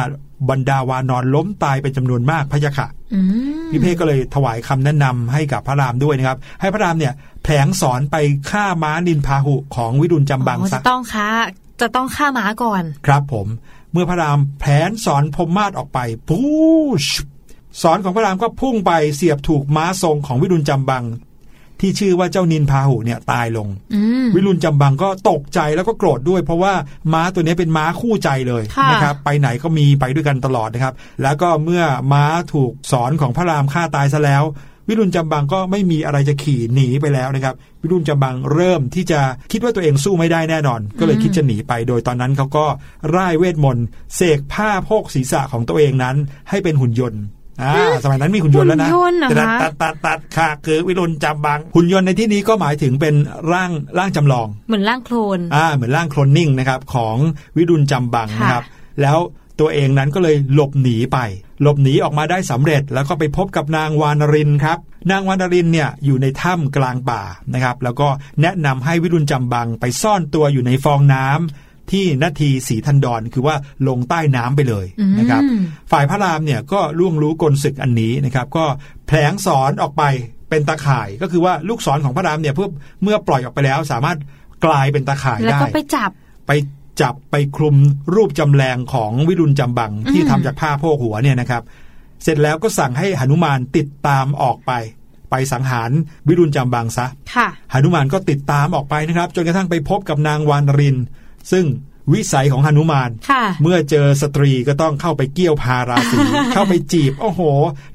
[0.51, 3.21] บรรดาวานอนล้มตายเป็นจำนวนมากพะยะค่ะอื
[3.67, 7.13] มพี่เพ่ก็เลยถวายคำแนะนำให้กับพระรามด้วยนะครับ ให้พระรามเนี่ย
[7.45, 8.17] แผลงสอนไป
[8.51, 11.29] ฆ่าม้านินพาหุของวิรุณจำบังอ๋อซะจะต้องค้า
[11.81, 13.47] จะต้องฆ่าหมาก่อน ครับผม
[13.93, 16.39] เมื่อพระรามแผลนสอนพรหมมาศออกไปปู
[17.05, 17.07] ช
[17.83, 21.05] สอนของพระรามก็พุ่งไปเสียบถูกม้าทรงของวิรุณจำบัง
[21.85, 26.73] ที่ชื่อว่าเจ้านินพาหุเนี่ยตายลงอืมวิรุณจำบังก็ตกใจแล้วก็โกรธด้วย เพราะว่า
[27.13, 31.83] ม้าตัวนี้เป็นม้าคู่ใจเลยค่ะนะครับไปไหนก็มีไปด้วยกันตลอดนะครับ แล้วก็เมื่อ
[32.13, 34.45] ม้าถูกสอนของพระรามฆ่าตายซะแล้ว
[34.89, 39.21] วิรุณจำบังก็ไม่มีอะไรจะขี่หนีไปแล้วนะครับ วิรุณจำบังเริ่มที่จะ
[39.53, 42.67] คิดว่าตัวเองสู้ไม่ได้แน่นอน ก็เลยคิดจะหนีไปโดยตอนนั้นเขาก็
[43.15, 46.17] ร่ายเวทมนต์เสกผ้าโพกศีรษะของตัวเองนั้น
[46.51, 47.23] ให้เป็นหุ่นยนต์
[47.63, 47.75] อ่า
[48.05, 53.15] สมัยนั้นมีหุ่นยนต์แล้วนะหุ่นยนต์เหรอคะตัดตัดตัดค่ะคือวิรุณจำบังหุ่นยนต์ในที่นี้ก็หมายถึงเป็น
[53.53, 57.17] ร่างร่างจำลอง เหมือนร่างโคลนอ่าเหมือนร่างโคลนนิ่งนะครับของ
[57.57, 58.65] วิรุณจำบังค่ะนะครับ
[59.03, 59.19] แล้ว
[59.61, 61.19] ตัวเองนั้นก็เลยหลบหนีไป
[61.63, 64.79] หลบหนีออกมาได้สำเร็จ แล้วก็ไปพบกับนางวานรินครับ
[65.11, 67.23] นางวานรินเนี่ยอยู่ในถ้ำกลางป่า
[67.55, 68.09] นะครับ แล้วก็
[68.43, 73.57] แนะนำให้วิรุณจำบังไปซ่อนตัวอยู่ในฟองน้ำ ที่นาทีสีทันดอนคือว่า
[73.89, 74.87] ลงใต้น้ำไปเลย
[75.19, 75.61] นะครับอืม
[75.93, 78.65] ฝ่ายพระรามเนี่ยก็ล่วงรู้กลศึกอันนี้นะครับ ก็
[79.07, 80.03] แผลงสอนออกไป
[80.49, 82.69] เป็นตาข่ายก็คือว่าลูกศรของพระรามเนี่ยเพื่อ
[83.03, 84.19] เมื่อปล่อยออกไปแล้ว สามารถ
[84.65, 86.11] กลายเป็นตาข่ายแล้วได้ก็ไปจับ
[86.47, 86.53] ไป
[87.01, 87.77] จับไปคลุม
[88.15, 91.63] รูปจำแรงของวิรุณจำบังที่อืมทำจากผ้าโพกหัวเนี่ยนะครับ
[92.23, 94.73] เสร็จแล้วก็สั่งให้หนุมานติดตามออกไป
[95.31, 95.91] ไปสังหาร
[96.29, 100.97] วิรุณจำบังซะค่ะหนุมานก็ติดตามออกไปนะครับ จนกระทั่งไปพบกับนางวานริน
[101.53, 101.67] ซึ่ง
[102.13, 106.17] วิสัยของหนุมานค่ะเมื่อเจอสตรีก็ต้องเข้าไปเกี่ยวพาราสี
[106.53, 107.41] เข้าไปจีบ โอ้โห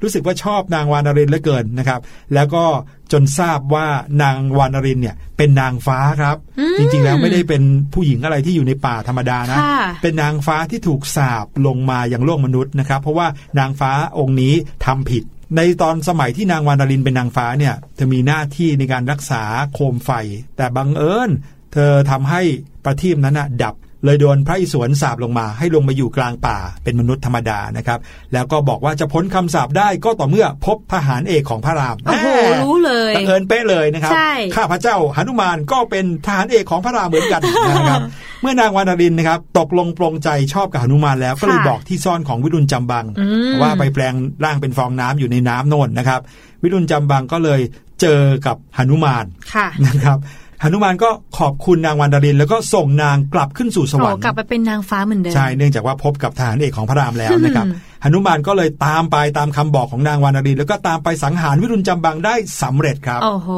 [0.02, 2.00] รู้สึกว่าชอบนางวานรินเหลือเกินนะครับ
[2.34, 2.64] แล้วก็
[3.12, 3.86] จนทราบว่า
[4.22, 7.62] นางวานรินเนี่ย เป็นนางฟ้าครับอืมจริงๆแล้วไม่ได้เป็น
[7.94, 13.26] ผู้หญิงอะไรที่อยู่ในป่าธรรมดานะค่ะเป็นนางฟ้าที่ถูกสาบลงมาอย่างโลกมนุษย์นะครับ เพราะว่า
[13.58, 14.54] นางฟ้าองค์นี้
[14.86, 15.22] ทำผิด
[15.56, 19.42] ในตอนสมัยที่นางวานารินเป็นนางฟ้าเนี่ยเธอมีหน้าที่ในการรักษา
[19.74, 20.10] โคมไฟ
[20.56, 21.30] แต่บังเอิญ
[21.72, 22.42] เธอทำให้
[22.84, 27.98] ประทีปนั้นนะดับเลยโดนพระอิศวรสาบลงมา ให้ลงมาอยู่กลางป่าเป็นมนุษย์ธรรมดานะครับ
[28.32, 37.42] แล้วก็บอกว่าจะพ้นคำสาบได้ก็ต่อเมื่อพบทหารเอกของพระรามโอ้โหแหมรู้เลยบังเอิญเป๊ะเลยนะครับใช่ข้าพระเจ้าหนุมานก็เป็นทหารเอกของพระรามเหมือนกัน
[37.76, 38.00] นะครับ
[38.42, 44.14] เมื่อนางวานารินนะครับ ตกลงปลงใจชอบกับหนุมานแล้วก็เลยค่ะบอกที่ซ่อนของวิรุณจำบังอืมว่าไปแปลง
[44.44, 46.20] ร่างเป็นฟองน้ำอยู่ในน้ำโน่นนะครับ
[46.62, 47.60] วิรุณจำบังก็เลย
[48.00, 49.24] เจอกับหนุมาน
[49.54, 50.18] ค่ะนะครับ
[50.62, 63.48] หนุมานก็ขอบคุณนางวานาริน แล้วก็ส่งนางกลับขึ้นสู่สวรโอ้รค์กลับไปเป็นนางฟ้าเหมือนเดิมใช่เนื่องจากว่าพบกับทหารเอกของพระรามแล้วนะครับอืมหนุมานก็เลยตามไปตามคำบอกของนางวานารินแล้วก็ตามไปสังหารวิรุณจำบังได้สำเร็จครับโอ้โห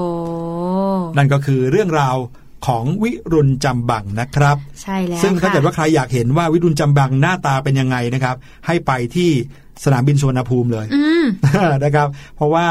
[1.17, 2.17] นั่นก็คือเรื่องราว
[2.67, 8.37] ของวิรุณจำบังนะครับ ใช่แล้วซึ่งถ้าค่ะเกิดว่าใครอยากเห็นว่าวิรุณจำบังหน้าตาเป็นยังไงนะครับ
[8.67, 9.31] ให้ไปที่
[9.85, 11.25] สนามบินสุวรรณภูมิเลยอืม
[11.85, 12.67] นะครับ เพราะว่า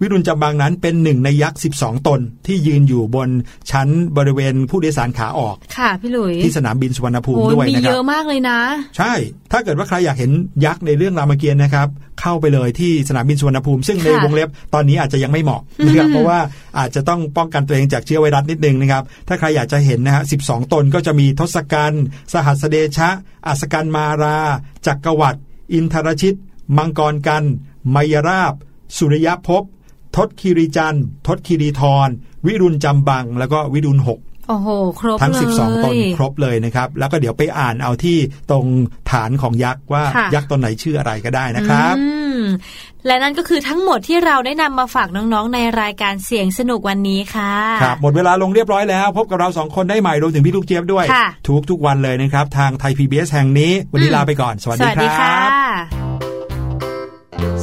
[0.00, 3.28] วิรุณจำบังนั้นเป็นหนึ่งในยักษ์ 12 ตน ที่ยืนอยู่บน
[3.70, 8.58] ชั้นบริเวณผู้โดยสารขาออก ค่ะพี่หลุยที่สนามบินสุวรรณภูมิโอ้ด้วยมีนะคเยรับอะมากเลยนะ
[8.98, 9.12] ใช่
[9.52, 10.30] ถ้าเกิดว่าใครอยากเห็น
[10.64, 11.88] ยักษ์ในเรื่องรามเกียรติ์นะครับ
[12.20, 16.38] เข้าไปเลยที่สนามบินสุวรรณภูมิ ซึ่งในค่ะวงเล็บตอนนี้อาจจะยังไม่เหมาะนะครับอืมเพราะว่า
[16.78, 23.10] อาจจะต้องป้องกันตัวเองจากเชื้อไวรัสนิดนึงนะครับ ถ้าใครอยากจะเห็นนะฮะ 12 ตนก็จะมีทศกัณฐ์สหัสเดชะ
[23.46, 24.38] อัสกันมารา
[24.86, 25.40] จักรวรรดิ
[25.72, 26.38] อินทรชิต
[26.76, 27.44] มังกรกัน
[27.94, 28.54] มยราบ
[28.96, 29.62] สุริยภพ
[30.16, 32.08] ทศคิริจันทร์ทศคิริธร
[32.46, 34.68] วิรุณจำบัง แล้วก็วิรุณหกโอ้โห
[35.00, 38.16] ครบทั้งเลย12 ตนครบเลยนะครับ แล้วก็เดี๋ยวไปอ่านเอาที่
[38.50, 38.66] ตรง
[39.10, 42.06] ฐานของยักษ์ว่าค่ะยักษ์ตนไหนชื่ออะไรก็ได้นะครับอื
[42.38, 42.42] ม
[43.06, 55.53] และนั่นก็คือทั้งหมดที่เราได้นำมาฝากน้องๆ ในรายการเสียงสนุกวันนี้ค่ะ ครับหมดเวลาลงเรียบร้อยแล้ว พบกับเราสองคนได้ใหม่รวมถึงพี่ลูกเจี๊ยบด้วยค่ะทุกทุกๆวันเลยนะครับ ทางไทย PBS แห่งนี้ วันนี้อืมลาไปก่อน สวัสสดีวัสคดีรัค่ะบ